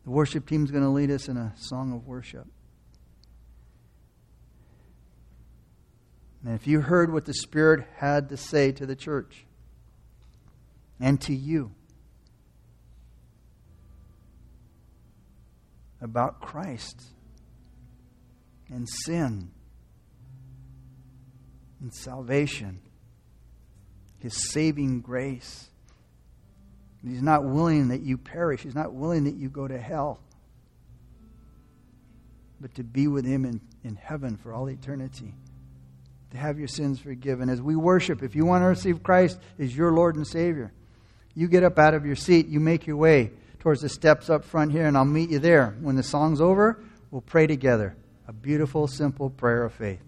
The 0.06 0.12
worship 0.12 0.48
team 0.48 0.64
is 0.64 0.72
going 0.72 0.84
to 0.84 0.90
lead 0.90 1.12
us 1.12 1.28
in 1.28 1.38
a 1.38 1.54
song 1.58 1.94
of 1.94 2.08
worship. 2.08 2.48
And 6.44 6.56
if 6.56 6.68
you 6.68 6.82
heard 6.82 7.12
what 7.12 7.26
the 7.26 7.34
Spirit 7.34 7.86
had 7.98 8.30
to 8.30 8.38
say 8.38 8.72
to 8.74 8.86
the 8.86 8.96
church 8.96 9.46
and 11.00 11.20
to 11.22 11.34
you 11.34 11.72
about 16.02 16.40
Christ 16.40 17.04
and 18.70 18.88
sin 18.88 19.52
and 21.82 21.94
salvation, 21.94 22.80
His 24.20 24.52
saving 24.52 25.02
grace, 25.02 25.68
He's 27.04 27.22
not 27.22 27.44
willing 27.44 27.90
that 27.90 28.02
you 28.02 28.18
perish, 28.18 28.62
He's 28.62 28.76
not 28.76 28.94
willing 28.94 29.26
that 29.26 29.36
you 29.36 29.50
go 29.50 29.68
to 29.68 29.78
hell, 29.78 30.22
but 32.62 32.74
to 32.76 32.84
be 32.84 33.08
with 33.10 33.26
Him 33.26 33.44
in, 33.44 33.60
in 33.84 33.96
heaven 33.96 34.38
for 34.38 34.54
all 34.54 34.70
eternity 34.70 35.34
to 36.32 36.38
have 36.38 36.60
your 36.60 36.68
sins 36.68 37.00
forgiven. 37.00 37.50
As 37.50 37.62
we 37.62 37.76
worship, 37.76 38.24
if 38.24 38.36
you 38.36 38.46
want 38.46 38.64
to 38.64 38.68
receive 38.68 39.04
Christ 39.04 39.40
as 39.58 39.76
your 39.76 39.92
Lord 39.92 40.16
and 40.16 40.28
Savior, 40.28 40.72
you 41.36 41.48
get 41.48 41.64
up 41.64 41.80
out 41.80 41.94
of 41.94 42.06
your 42.06 42.16
seat, 42.16 42.48
you 42.48 42.60
make 42.60 42.88
your 42.88 42.98
way 42.98 43.32
towards 43.60 43.82
the 43.82 43.90
steps 43.90 44.30
up 44.30 44.46
front 44.46 44.72
here, 44.72 44.86
and 44.86 44.98
I'll 44.98 45.06
meet 45.06 45.30
you 45.30 45.40
there. 45.40 45.76
When 45.82 45.96
the 45.96 46.04
song's 46.04 46.42
over, 46.42 46.82
we'll 47.12 47.22
pray 47.22 47.48
together. 47.48 47.96
A 48.28 48.34
beautiful, 48.34 48.88
simple 48.88 49.30
prayer 49.30 49.64
of 49.64 49.74
faith. 49.74 50.02